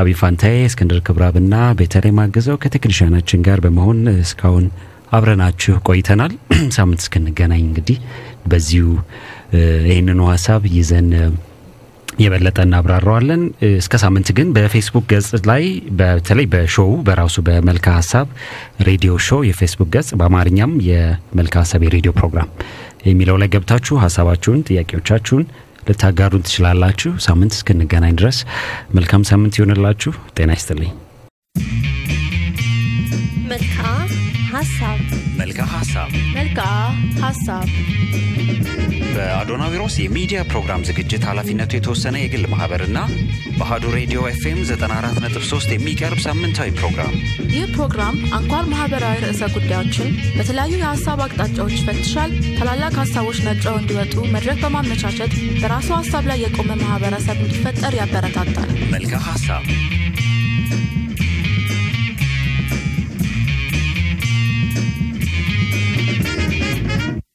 [0.00, 4.66] አቢ ፋንታዬ፣ እስክንድር ክብራብና ቤተልሔም ማገዘው ከቴክኒሻናችን ጋር በመሆን እስካሁን
[5.12, 6.32] አብረናችሁ ቆይተናል።
[6.76, 7.96] ሳምንት እስክንገናኝ እንግዲህ
[8.46, 8.86] በዚሁ
[9.88, 11.08] ይህንኑ ሀሳብ ይዘን
[12.18, 13.42] የበለጠ እናብራረዋለን።
[13.76, 15.62] እስከ ሳምንት ግን በፌስቡክ ገጽ ላይ
[15.98, 18.26] በተለይ በሾው በራሱ በመልካ ሀሳብ
[18.88, 22.50] ሬዲዮ ሾው የፌስቡክ ገጽ በአማርኛም የመልካ ሀሳብ የሬዲዮ ፕሮግራም
[23.06, 25.44] የሚለው ላይ ገብታችሁ ሀሳባችሁን፣ ጥያቄዎቻችሁን
[25.88, 28.38] ልታጋሩን ትችላላችሁ። ሳምንት እስክንገናኝ ድረስ
[28.94, 30.92] መልካም ሳምንት ይሆንላችሁ። ጤና ይስጥልኝ።
[33.50, 33.86] መልክዓ
[34.52, 35.00] ሀሳብ
[35.40, 36.68] መልካ ሀሳብ መልክዓ
[37.24, 37.66] ሀሳብ
[39.20, 42.98] በአዶናዊሮስ የሚዲያ ፕሮግራም ዝግጅት ኃላፊነቱ የተወሰነ የግል ማህበርና
[43.56, 47.12] በአሀዱ ሬዲዮ ኤፍኤም 94.3 የሚቀርብ ሳምንታዊ ፕሮግራም።
[47.54, 54.60] ይህ ፕሮግራም አንኳር ማህበራዊ ርዕሰ ጉዳዮችን በተለያዩ የሀሳብ አቅጣጫዎች ይፈትሻል። ታላላቅ ሀሳቦች ነጥረው እንዲወጡ መድረክ
[54.64, 59.64] በማመቻቸት በራሱ ሀሳብ ላይ የቆመ ማህበረሰብ እንዲፈጠር ያበረታታል። መልካ ሀሳብ